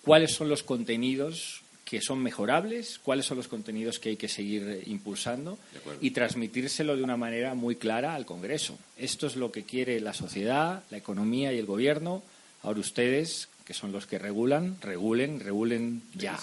cuáles 0.03 0.33
son 0.33 0.49
los 0.51 0.63
contenidos 0.63 1.63
que 1.89 2.03
son 2.03 2.23
mejorables, 2.23 3.01
cuáles 3.03 3.25
son 3.25 3.39
los 3.39 3.49
contenidos 3.49 3.99
que 3.99 4.11
hay 4.11 4.17
que 4.17 4.29
seguir 4.29 4.63
eh, 4.69 4.83
impulsando 4.89 5.59
y 6.03 6.11
transmitírselo 6.11 6.95
de 6.95 7.03
una 7.03 7.17
manera 7.17 7.55
muy 7.55 7.77
clara 7.77 8.15
al 8.15 8.27
Congreso. 8.27 8.79
Esto 8.99 9.27
es 9.27 9.37
lo 9.37 9.51
que 9.51 9.63
quiere 9.63 9.99
la 9.99 10.13
sociedad, 10.13 10.83
la 10.91 10.99
economía 10.99 11.51
y 11.51 11.59
el 11.59 11.65
gobierno. 11.65 12.23
Ahora 12.63 12.81
ustedes, 12.81 13.49
que 13.65 13.73
son 13.73 13.91
los 13.91 14.07
que 14.07 14.19
regulan, 14.19 14.77
regulen, 14.83 15.41
regulen 15.41 16.03
ya. 16.15 16.39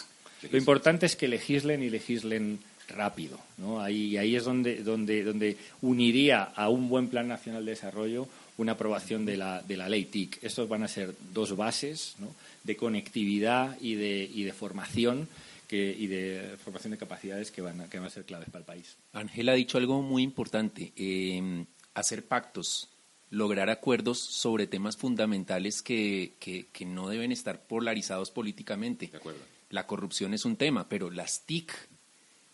Lo 0.49 0.57
importante 0.57 1.05
es 1.05 1.15
que 1.15 1.27
legislen 1.27 1.83
y 1.83 1.91
legislen 1.91 2.59
rápido. 2.87 3.39
¿no? 3.59 3.81
Ahí, 3.81 4.17
ahí 4.17 4.35
es 4.35 4.45
donde, 4.45 4.81
donde, 4.81 5.23
donde 5.23 5.57
uniría 5.83 6.41
a 6.41 6.69
un 6.69 6.89
buen 6.89 7.07
plan 7.07 7.27
nacional 7.27 7.65
de 7.65 7.71
desarrollo 7.71 8.27
una 8.57 8.73
aprobación 8.73 9.25
de 9.25 9.37
la, 9.37 9.61
de 9.61 9.77
la 9.77 9.89
ley 9.89 10.05
TIC. 10.05 10.43
Estos 10.43 10.69
van 10.69 10.83
a 10.83 10.87
ser 10.87 11.13
dos 11.33 11.55
bases 11.55 12.15
¿no? 12.19 12.33
de 12.63 12.75
conectividad 12.75 13.77
y 13.81 13.95
de, 13.95 14.29
y 14.33 14.43
de 14.43 14.53
formación 14.53 15.27
que, 15.67 15.95
y 15.97 16.07
de 16.07 16.57
formación 16.63 16.91
de 16.91 16.97
capacidades 16.97 17.51
que 17.51 17.61
van, 17.61 17.81
a, 17.81 17.89
que 17.89 17.97
van 17.97 18.07
a 18.07 18.09
ser 18.09 18.23
claves 18.23 18.49
para 18.49 18.59
el 18.59 18.65
país. 18.65 18.95
Ángel 19.13 19.49
ha 19.49 19.53
dicho 19.53 19.77
algo 19.77 20.01
muy 20.01 20.23
importante, 20.23 20.93
eh, 20.95 21.65
hacer 21.93 22.25
pactos, 22.25 22.89
lograr 23.29 23.69
acuerdos 23.69 24.19
sobre 24.19 24.67
temas 24.67 24.95
fundamentales 24.95 25.81
que, 25.81 26.33
que, 26.39 26.67
que 26.71 26.85
no 26.85 27.09
deben 27.09 27.31
estar 27.31 27.61
polarizados 27.61 28.31
políticamente. 28.31 29.07
De 29.07 29.17
acuerdo. 29.17 29.39
La 29.69 29.87
corrupción 29.87 30.33
es 30.33 30.45
un 30.45 30.55
tema, 30.55 30.87
pero 30.87 31.09
las 31.09 31.41
TIC, 31.41 31.73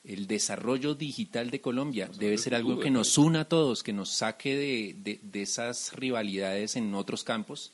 el 0.03 0.25
desarrollo 0.25 0.95
digital 0.95 1.51
de 1.51 1.61
Colombia, 1.61 2.09
debe 2.17 2.37
ser 2.37 2.55
algo 2.55 2.79
que 2.79 2.89
nos 2.89 3.17
una 3.17 3.41
a 3.41 3.45
todos, 3.45 3.83
que 3.83 3.93
nos 3.93 4.09
saque 4.09 4.55
de, 4.55 4.95
de, 4.97 5.19
de 5.21 5.41
esas 5.43 5.93
rivalidades 5.93 6.75
en 6.75 6.93
otros 6.95 7.23
campos. 7.23 7.71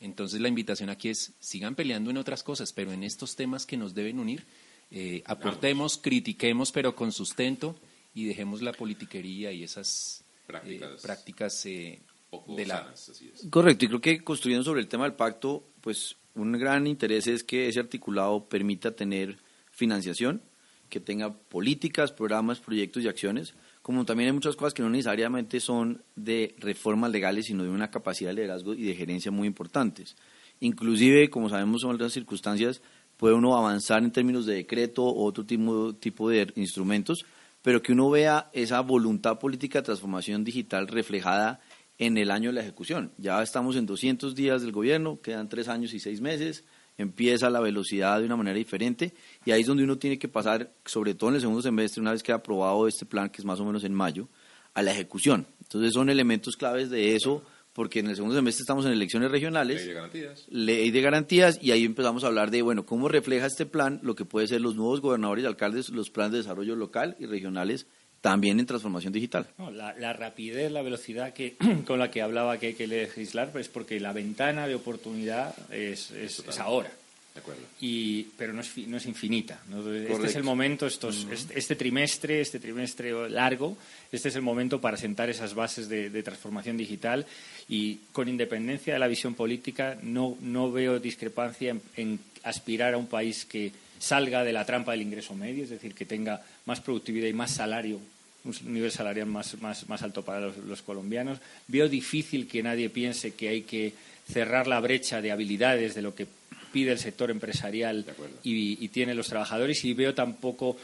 Entonces 0.00 0.40
la 0.40 0.48
invitación 0.48 0.90
aquí 0.90 1.08
es, 1.08 1.32
sigan 1.40 1.74
peleando 1.74 2.10
en 2.10 2.16
otras 2.16 2.42
cosas, 2.42 2.72
pero 2.72 2.92
en 2.92 3.02
estos 3.04 3.36
temas 3.36 3.66
que 3.66 3.76
nos 3.76 3.94
deben 3.94 4.18
unir, 4.18 4.44
eh, 4.90 5.22
aportemos, 5.26 5.98
critiquemos, 5.98 6.72
pero 6.72 6.94
con 6.94 7.12
sustento 7.12 7.76
y 8.14 8.24
dejemos 8.24 8.62
la 8.62 8.72
politiquería 8.72 9.52
y 9.52 9.62
esas 9.62 10.22
eh, 10.22 10.24
Prácticas. 10.46 11.02
prácticas 11.02 11.66
eh, 11.66 12.00
Poco 12.30 12.56
de 12.56 12.66
la... 12.66 12.78
sanas, 12.78 13.08
así 13.08 13.30
es. 13.32 13.46
Correcto, 13.50 13.84
y 13.84 13.88
creo 13.88 14.00
que 14.00 14.24
construyendo 14.24 14.64
sobre 14.64 14.80
el 14.80 14.88
tema 14.88 15.04
del 15.04 15.14
pacto, 15.14 15.64
pues 15.80 16.16
un 16.34 16.52
gran 16.52 16.86
interés 16.86 17.26
es 17.26 17.44
que 17.44 17.68
ese 17.68 17.80
articulado 17.80 18.48
permita 18.48 18.92
tener 18.92 19.38
financiación, 19.70 20.42
que 20.88 21.00
tenga 21.00 21.32
políticas, 21.32 22.12
programas, 22.12 22.60
proyectos 22.60 23.02
y 23.02 23.08
acciones, 23.08 23.54
como 23.82 24.04
también 24.04 24.28
hay 24.28 24.34
muchas 24.34 24.56
cosas 24.56 24.74
que 24.74 24.82
no 24.82 24.90
necesariamente 24.90 25.60
son 25.60 26.02
de 26.16 26.54
reformas 26.58 27.10
legales, 27.10 27.46
sino 27.46 27.64
de 27.64 27.70
una 27.70 27.90
capacidad 27.90 28.30
de 28.30 28.36
liderazgo 28.36 28.74
y 28.74 28.84
de 28.84 28.94
gerencia 28.94 29.30
muy 29.30 29.46
importantes. 29.46 30.16
Inclusive, 30.60 31.30
como 31.30 31.48
sabemos, 31.48 31.84
en 31.84 31.90
otras 31.90 32.12
circunstancias 32.12 32.82
puede 33.16 33.34
uno 33.34 33.56
avanzar 33.56 34.02
en 34.02 34.12
términos 34.12 34.46
de 34.46 34.54
decreto 34.54 35.04
o 35.04 35.24
otro 35.24 35.44
tipo, 35.44 35.94
tipo 35.94 36.28
de 36.28 36.52
instrumentos, 36.56 37.24
pero 37.62 37.82
que 37.82 37.92
uno 37.92 38.10
vea 38.10 38.50
esa 38.52 38.80
voluntad 38.80 39.38
política 39.38 39.80
de 39.80 39.86
transformación 39.86 40.44
digital 40.44 40.88
reflejada 40.88 41.60
en 41.98 42.16
el 42.16 42.30
año 42.30 42.50
de 42.50 42.54
la 42.54 42.60
ejecución. 42.62 43.12
Ya 43.18 43.42
estamos 43.42 43.76
en 43.76 43.86
200 43.86 44.34
días 44.34 44.62
del 44.62 44.72
gobierno, 44.72 45.20
quedan 45.20 45.48
tres 45.48 45.68
años 45.68 45.92
y 45.92 46.00
seis 46.00 46.20
meses, 46.20 46.64
empieza 46.98 47.48
la 47.48 47.60
velocidad 47.60 48.18
de 48.18 48.26
una 48.26 48.36
manera 48.36 48.58
diferente 48.58 49.14
y 49.46 49.52
ahí 49.52 49.62
es 49.62 49.66
donde 49.66 49.84
uno 49.84 49.96
tiene 49.96 50.18
que 50.18 50.28
pasar, 50.28 50.74
sobre 50.84 51.14
todo 51.14 51.30
en 51.30 51.36
el 51.36 51.40
segundo 51.40 51.62
semestre, 51.62 52.02
una 52.02 52.12
vez 52.12 52.22
que 52.22 52.32
ha 52.32 52.36
aprobado 52.36 52.86
este 52.86 53.06
plan, 53.06 53.30
que 53.30 53.40
es 53.40 53.44
más 53.44 53.60
o 53.60 53.64
menos 53.64 53.84
en 53.84 53.94
mayo, 53.94 54.28
a 54.74 54.82
la 54.82 54.92
ejecución. 54.92 55.46
Entonces 55.62 55.94
son 55.94 56.10
elementos 56.10 56.56
claves 56.56 56.90
de 56.90 57.14
eso, 57.14 57.42
porque 57.72 58.00
en 58.00 58.08
el 58.08 58.16
segundo 58.16 58.34
semestre 58.34 58.62
estamos 58.62 58.84
en 58.86 58.92
elecciones 58.92 59.30
regionales, 59.30 59.78
Ley 59.78 59.86
de 59.86 59.94
garantías. 59.94 60.46
ley 60.48 60.90
de 60.90 61.00
garantías 61.00 61.58
y 61.62 61.70
ahí 61.70 61.84
empezamos 61.84 62.24
a 62.24 62.26
hablar 62.26 62.50
de, 62.50 62.62
bueno, 62.62 62.84
cómo 62.84 63.08
refleja 63.08 63.46
este 63.46 63.66
plan 63.66 64.00
lo 64.02 64.16
que 64.16 64.24
puede 64.24 64.48
ser 64.48 64.60
los 64.60 64.74
nuevos 64.74 65.00
gobernadores 65.00 65.44
y 65.44 65.46
alcaldes, 65.46 65.90
los 65.90 66.10
planes 66.10 66.32
de 66.32 66.38
desarrollo 66.38 66.74
local 66.74 67.16
y 67.20 67.26
regionales, 67.26 67.86
también 68.20 68.58
en 68.58 68.66
transformación 68.66 69.12
digital. 69.12 69.46
No, 69.58 69.70
la, 69.70 69.94
la 69.94 70.12
rapidez, 70.12 70.70
la 70.72 70.82
velocidad 70.82 71.32
que, 71.32 71.56
con 71.86 71.98
la 71.98 72.10
que 72.10 72.22
hablaba 72.22 72.58
que 72.58 72.68
hay 72.68 72.74
que 72.74 72.86
legislar, 72.86 73.50
pues 73.52 73.68
porque 73.68 74.00
la 74.00 74.12
ventana 74.12 74.66
de 74.66 74.74
oportunidad 74.74 75.54
es, 75.72 76.10
es, 76.10 76.40
es 76.40 76.58
ahora. 76.58 76.90
De 77.34 77.40
acuerdo. 77.40 77.62
Y, 77.80 78.24
pero 78.36 78.52
no 78.52 78.62
es, 78.62 78.76
no 78.88 78.96
es 78.96 79.06
infinita. 79.06 79.60
¿no? 79.68 79.92
Este 79.92 80.26
es 80.26 80.34
el 80.34 80.42
momento, 80.42 80.88
estos, 80.88 81.24
este, 81.30 81.56
este 81.56 81.76
trimestre, 81.76 82.40
este 82.40 82.58
trimestre 82.58 83.30
largo, 83.30 83.76
este 84.10 84.30
es 84.30 84.34
el 84.34 84.42
momento 84.42 84.80
para 84.80 84.96
sentar 84.96 85.30
esas 85.30 85.54
bases 85.54 85.88
de, 85.88 86.10
de 86.10 86.22
transformación 86.24 86.76
digital 86.76 87.26
y 87.68 88.00
con 88.10 88.28
independencia 88.28 88.94
de 88.94 88.98
la 88.98 89.06
visión 89.06 89.34
política 89.34 89.96
no, 90.02 90.36
no 90.40 90.72
veo 90.72 90.98
discrepancia 90.98 91.70
en, 91.70 91.82
en 91.96 92.18
aspirar 92.42 92.94
a 92.94 92.98
un 92.98 93.06
país 93.06 93.44
que 93.44 93.70
salga 93.98 94.44
de 94.44 94.52
la 94.52 94.64
trampa 94.64 94.92
del 94.92 95.02
ingreso 95.02 95.34
medio, 95.34 95.64
es 95.64 95.70
decir, 95.70 95.94
que 95.94 96.04
tenga 96.06 96.42
más 96.66 96.80
productividad 96.80 97.28
y 97.28 97.32
más 97.32 97.50
salario, 97.52 98.00
un 98.44 98.54
nivel 98.72 98.92
salarial 98.92 99.26
más, 99.26 99.60
más, 99.60 99.88
más 99.88 100.02
alto 100.02 100.22
para 100.24 100.40
los, 100.40 100.56
los 100.58 100.82
colombianos. 100.82 101.38
Veo 101.66 101.88
difícil 101.88 102.46
que 102.46 102.62
nadie 102.62 102.88
piense 102.88 103.34
que 103.34 103.48
hay 103.48 103.62
que 103.62 103.92
cerrar 104.32 104.66
la 104.66 104.80
brecha 104.80 105.20
de 105.20 105.32
habilidades 105.32 105.94
de 105.94 106.02
lo 106.02 106.14
que 106.14 106.26
pide 106.72 106.92
el 106.92 106.98
sector 106.98 107.30
empresarial 107.30 108.04
y, 108.44 108.82
y 108.84 108.88
tiene 108.88 109.14
los 109.14 109.28
trabajadores 109.28 109.84
y 109.86 109.94
veo 109.94 110.14
tampoco 110.14 110.76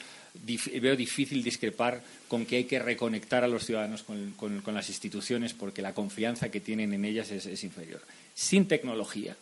dif- 0.46 0.81
veo 0.81 0.96
difícil 0.96 1.42
discrepar 1.42 2.00
con 2.27 2.46
que 2.46 2.57
hay 2.57 2.64
que 2.64 2.79
reconectar 2.79 3.44
a 3.44 3.48
los 3.48 3.66
ciudadanos 3.66 4.03
con, 4.03 4.33
con- 4.33 4.62
con 4.62 4.74
las 4.74 4.88
instituciones 4.88 5.53
porque 5.53 5.83
la 5.83 5.92
confianza 5.92 6.48
que 6.50 6.61
tienen 6.61 6.94
en 6.94 7.05
ellas 7.05 7.31
es, 7.31 7.44
es 7.44 7.62
inferior. 7.64 8.00
Sin 8.35 8.66
tecnología 8.66 9.37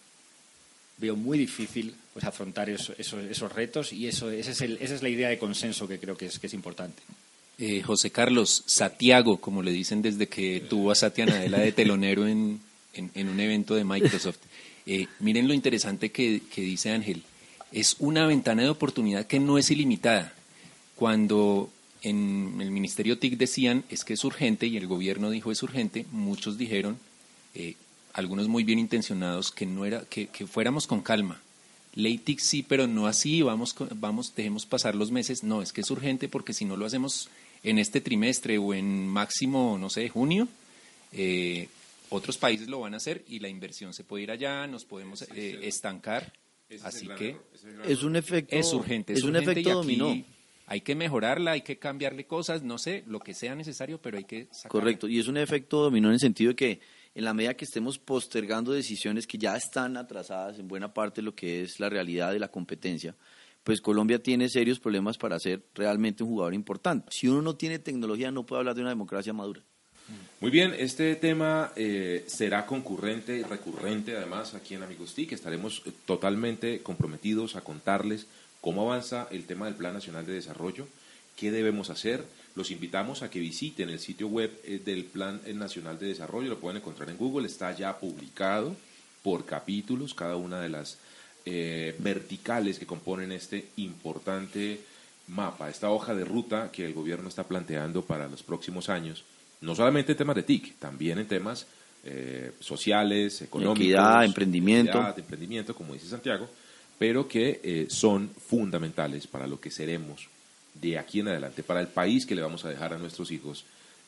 veo 1.03 1.17
muy 1.17 1.37
difícil 1.37 1.95
pues 2.15 2.25
afrontar 2.25 2.71
eso- 2.71 2.95
eso- 2.97 3.21
esos 3.21 3.53
retos 3.53 3.93
y 3.93 4.07
eso 4.07 4.31
ese 4.31 4.53
es 4.53 4.61
el- 4.63 4.79
esa 4.81 4.95
es 4.95 5.03
la 5.03 5.09
idea 5.11 5.29
de 5.29 5.39
consenso 5.39 5.87
que 5.87 5.99
creo 5.99 6.17
que 6.17 6.27
es, 6.27 6.39
que 6.39 6.47
es 6.47 6.55
importante. 6.55 7.03
Eh, 7.59 7.83
José 7.83 8.11
Carlos, 8.11 8.63
Satiago, 8.67 9.37
como 9.39 9.63
le 9.63 9.73
dicen 9.73 10.01
desde 10.01 10.27
que 10.29 10.61
tuvo 10.71 10.91
a 10.91 10.95
Satya 10.95 11.27
Nadella 11.27 11.59
de 11.59 11.73
telonero 11.73 12.27
en, 12.27 12.61
en- 12.95 13.11
en 13.15 13.29
un 13.29 13.39
evento 13.41 13.75
de 13.75 13.85
Microsoft. 13.85 14.39
Eh, 14.87 15.07
miren 15.21 15.47
lo 15.49 15.55
interesante 15.55 16.11
que, 16.11 16.41
que 16.53 16.63
dice 16.63 16.91
Ángel. 16.91 17.23
Es 17.73 17.97
una 17.99 18.27
ventana 18.27 18.63
de 18.63 18.69
oportunidad 18.71 19.27
que 19.27 19.39
no 19.41 19.59
es 19.59 19.71
ilimitada. 19.71 20.35
Cuando 20.97 21.71
en 22.03 22.57
el 22.61 22.71
Ministerio 22.71 23.19
TIC 23.19 23.37
decían 23.39 23.85
es 23.91 24.05
que 24.05 24.15
es 24.15 24.25
urgente 24.25 24.67
y 24.67 24.77
el 24.77 24.87
gobierno 24.87 25.31
dijo 25.31 25.53
es 25.53 25.63
urgente, 25.63 26.05
muchos 26.11 26.59
dijeron, 26.59 26.99
eh, 27.55 27.75
algunos 28.13 28.49
muy 28.49 28.65
bien 28.65 28.79
intencionados, 28.79 29.51
que, 29.51 29.67
no 29.67 29.85
era, 29.85 30.03
que, 30.05 30.27
que 30.29 30.47
fuéramos 30.47 30.87
con 30.87 31.01
calma. 31.03 31.41
Ley 31.95 32.19
TIC 32.19 32.39
sí, 32.41 32.63
pero 32.63 32.87
no 32.87 33.07
así, 33.07 33.43
vamos, 33.43 33.75
con- 33.75 33.89
vamos, 34.01 34.35
dejemos 34.35 34.65
pasar 34.67 34.95
los 34.95 35.11
meses. 35.11 35.43
No, 35.43 35.61
es 35.63 35.73
que 35.73 35.83
es 35.83 35.91
urgente 35.91 36.29
porque 36.29 36.55
si 36.55 36.65
no 36.65 36.77
lo 36.77 36.87
hacemos 36.87 37.29
en 37.63 37.79
este 37.79 38.01
trimestre 38.01 38.59
o 38.59 38.73
en 38.75 39.07
máximo, 39.09 39.77
no 39.79 39.91
sé, 39.91 40.09
junio, 40.09 40.49
eh, 41.13 41.69
otros 42.09 42.39
países 42.39 42.69
lo 42.69 42.81
van 42.81 42.95
a 42.95 42.99
hacer 42.99 43.25
y 43.29 43.39
la 43.39 43.49
inversión 43.49 43.93
se 43.95 44.05
puede 44.05 44.25
ir 44.25 44.31
allá, 44.31 44.67
nos 44.67 44.85
podemos 44.85 45.23
eh, 45.35 45.61
estancar. 45.63 46.33
Es 46.69 46.83
Así 46.85 47.07
que 47.19 47.37
es 47.87 48.03
un 48.03 48.17
efecto, 48.17 48.57
es 48.57 48.73
urgente. 48.73 49.13
Es, 49.13 49.19
es 49.19 49.25
un 49.25 49.37
urgente 49.37 49.53
efecto 49.61 49.69
y 49.69 49.73
aquí 49.73 49.97
dominó. 49.99 50.25
Hay 50.67 50.81
que 50.81 50.95
mejorarla, 50.95 51.51
hay 51.53 51.61
que 51.63 51.77
cambiarle 51.77 52.25
cosas, 52.25 52.63
no 52.63 52.79
sé, 52.79 53.05
lo 53.07 53.21
que 53.21 53.35
sea 53.35 53.55
necesario, 53.55 53.99
pero 54.01 54.17
hay 54.17 54.25
que 54.25 54.47
sacarla. 54.47 54.69
Correcto, 54.71 55.09
y 55.09 55.19
es 55.19 55.29
un 55.29 55.37
efecto 55.37 55.83
dominó 55.83 56.09
en 56.09 56.15
el 56.15 56.21
sentido 56.21 56.51
de 56.51 56.57
que 56.57 56.81
en 57.15 57.25
la 57.25 57.35
medida 57.35 57.55
que 57.55 57.65
estemos 57.65 57.99
postergando 57.99 58.73
decisiones 58.73 59.27
que 59.27 59.39
ya 59.39 59.57
están 59.57 59.97
atrasadas 59.97 60.59
en 60.59 60.69
buena 60.69 60.95
parte 60.95 61.23
lo 61.23 61.35
que 61.35 61.63
es 61.63 61.79
la 61.79 61.89
realidad 61.89 62.33
de 62.33 62.39
la 62.39 62.49
competencia, 62.49 63.15
pues 63.65 63.81
Colombia 63.81 64.23
tiene 64.23 64.49
serios 64.49 64.81
problemas 64.81 65.19
para 65.19 65.39
ser 65.39 65.63
realmente 65.75 66.23
un 66.23 66.31
jugador 66.31 66.55
importante. 66.55 67.09
Si 67.11 67.29
uno 67.29 67.43
no 67.43 67.55
tiene 67.55 67.79
tecnología, 67.79 68.31
no 68.31 68.45
puede 68.45 68.61
hablar 68.61 68.75
de 68.75 68.81
una 68.81 68.91
democracia 68.91 69.33
madura. 69.33 69.63
Muy 70.41 70.51
bien, 70.51 70.75
este 70.77 71.15
tema 71.15 71.73
eh, 71.77 72.25
será 72.27 72.67
concurrente 72.67 73.37
y 73.37 73.43
recurrente 73.43 74.17
además 74.17 74.55
aquí 74.55 74.75
en 74.75 74.83
Amigos 74.83 75.15
TIC. 75.15 75.33
Estaremos 75.33 75.83
eh, 75.87 75.93
totalmente 76.05 76.81
comprometidos 76.81 77.55
a 77.55 77.61
contarles 77.61 78.27
cómo 78.61 78.83
avanza 78.83 79.29
el 79.31 79.45
tema 79.45 79.67
del 79.67 79.77
Plan 79.77 79.95
Nacional 79.95 80.27
de 80.27 80.33
Desarrollo, 80.33 80.89
qué 81.37 81.53
debemos 81.53 81.91
hacer. 81.91 82.25
Los 82.55 82.71
invitamos 82.71 83.23
a 83.23 83.31
que 83.31 83.41
visiten 83.41 83.89
el 83.89 83.99
sitio 83.99 84.29
web 84.29 84.51
eh, 84.65 84.81
del 84.85 85.05
Plan 85.05 85.41
Nacional 85.55 85.99
de 85.99 86.07
Desarrollo, 86.09 86.51
lo 86.51 86.59
pueden 86.59 86.79
encontrar 86.79 87.09
en 87.09 87.17
Google, 87.17 87.47
está 87.47 87.75
ya 87.75 87.99
publicado 87.99 88.77
por 89.23 89.45
capítulos, 89.45 90.15
cada 90.15 90.37
una 90.37 90.61
de 90.61 90.69
las 90.69 90.99
eh, 91.45 91.97
verticales 91.99 92.79
que 92.79 92.87
componen 92.87 93.33
este 93.33 93.67
importante 93.77 94.81
mapa, 95.29 95.71
esta 95.71 95.91
hoja 95.91 96.15
de 96.15 96.25
ruta 96.25 96.71
que 96.73 96.85
el 96.85 96.93
gobierno 96.93 97.29
está 97.29 97.45
planteando 97.45 98.03
para 98.03 98.29
los 98.29 98.43
próximos 98.43 98.89
años, 98.89 99.25
no 99.61 99.75
solamente 99.75 100.13
en 100.13 100.19
temas 100.19 100.37
de 100.37 100.43
TIC, 100.43 100.79
también 100.79 101.19
en 101.19 101.27
temas 101.27 101.67
eh, 102.05 102.53
sociales, 102.61 103.43
económicos, 103.43 103.81
Equidad, 103.81 104.25
emprendimiento. 104.25 104.99
equidad, 104.99 105.19
emprendimiento, 105.19 105.75
como 105.75 105.95
dice 105.95 106.09
Santiago, 106.09 106.49
pero 106.99 107.27
que 107.27 107.61
eh, 107.63 107.87
son 107.89 108.31
fundamentales 108.31 109.27
para 109.27 109.47
lo 109.47 109.61
que 109.61 109.71
seremos 109.71 110.29
de 110.75 110.99
aquí 110.99 111.21
en 111.21 111.29
adelante, 111.29 111.63
para 111.63 111.81
el 111.81 111.89
país 111.89 112.27
que 112.27 112.35
le 112.35 112.43
vamos 112.43 112.65
a 112.65 112.69
dejar 112.69 112.95
a 112.95 112.99
nuestros 112.99 113.31
hijos 113.31 113.65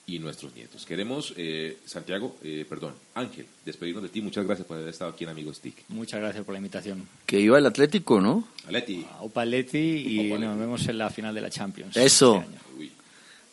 y 0.06 0.18
nuestros 0.18 0.54
nietos. 0.54 0.84
Queremos, 0.84 1.32
eh, 1.36 1.78
Santiago, 1.86 2.36
eh, 2.42 2.66
perdón, 2.68 2.94
Ángel, 3.14 3.46
despedirnos 3.64 4.02
de 4.02 4.10
ti. 4.10 4.20
Muchas 4.20 4.44
gracias 4.44 4.66
por 4.66 4.76
haber 4.76 4.90
estado 4.90 5.10
aquí 5.10 5.24
en 5.24 5.30
Amigos 5.30 5.60
TIC. 5.60 5.84
Muchas 5.88 6.20
gracias 6.20 6.44
por 6.44 6.52
la 6.52 6.58
invitación. 6.58 7.08
Que 7.24 7.40
iba 7.40 7.58
el 7.58 7.66
Atlético, 7.66 8.20
¿no? 8.20 8.48
Aleti. 8.66 9.06
A 9.12 9.22
Opaletti 9.22 9.78
y 9.78 10.32
Opa, 10.32 10.44
nos 10.44 10.58
vemos 10.58 10.86
en 10.88 10.98
la 10.98 11.08
final 11.10 11.34
de 11.34 11.40
la 11.40 11.50
Champions. 11.50 11.96
Eso. 11.96 12.36
este. 12.36 12.78
Uy. 12.78 12.92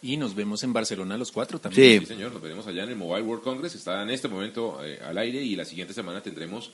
Y 0.03 0.17
nos 0.17 0.35
vemos 0.35 0.63
en 0.63 0.73
Barcelona 0.73 1.17
los 1.17 1.31
cuatro 1.31 1.59
también. 1.59 2.01
Sí. 2.01 2.05
Sí, 2.07 2.13
señor, 2.13 2.33
nos 2.33 2.41
veremos 2.41 2.67
allá 2.67 2.83
en 2.83 2.89
el 2.89 2.95
Mobile 2.95 3.21
World 3.21 3.43
Congress. 3.43 3.75
Está 3.75 4.01
en 4.01 4.09
este 4.09 4.27
momento 4.27 4.83
eh, 4.83 4.99
al 5.05 5.17
aire 5.19 5.41
y 5.41 5.55
la 5.55 5.63
siguiente 5.63 5.93
semana 5.93 6.21
tendremos 6.21 6.71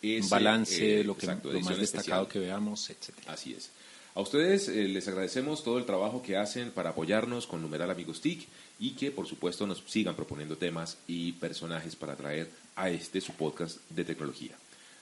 ese, 0.00 0.22
Un 0.22 0.30
balance 0.30 1.00
eh, 1.00 1.04
lo, 1.04 1.14
que, 1.16 1.26
exacto, 1.26 1.52
lo 1.52 1.60
más 1.60 1.76
destacado 1.76 2.22
especial. 2.22 2.28
que 2.28 2.38
veamos, 2.38 2.88
etcétera. 2.88 3.32
Así 3.32 3.52
es. 3.52 3.70
A 4.14 4.20
ustedes 4.20 4.68
eh, 4.68 4.88
les 4.88 5.06
agradecemos 5.06 5.62
todo 5.62 5.78
el 5.78 5.84
trabajo 5.84 6.20
que 6.20 6.36
hacen 6.36 6.72
para 6.72 6.90
apoyarnos 6.90 7.46
con 7.46 7.62
Numeral 7.62 7.90
Amigos 7.90 8.20
TIC 8.20 8.48
y 8.80 8.92
que 8.92 9.12
por 9.12 9.26
supuesto 9.26 9.66
nos 9.66 9.84
sigan 9.86 10.16
proponiendo 10.16 10.56
temas 10.56 10.98
y 11.06 11.32
personajes 11.32 11.94
para 11.94 12.16
traer 12.16 12.50
a 12.74 12.90
este 12.90 13.20
su 13.20 13.32
podcast 13.34 13.78
de 13.90 14.04
tecnología. 14.04 14.56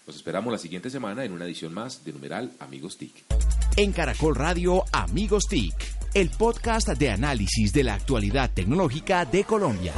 Nos 0.07 0.17
esperamos 0.17 0.53
la 0.53 0.59
siguiente 0.59 0.91
semana 0.91 1.25
en 1.25 1.33
una 1.33 1.47
edición 1.47 1.73
más 1.73 2.05
de 2.05 2.13
Numeral 2.13 2.53
Amigos 2.59 2.99
TIC. 2.99 3.25
En 3.77 3.93
Caracol 3.93 4.35
Radio 4.35 4.85
Amigos 4.93 5.45
TIC, 5.49 5.75
el 6.15 6.31
podcast 6.31 6.89
de 6.89 7.11
análisis 7.11 7.73
de 7.73 7.85
la 7.85 7.95
actualidad 7.95 8.51
tecnológica 8.53 9.25
de 9.25 9.45
Colombia. 9.45 9.95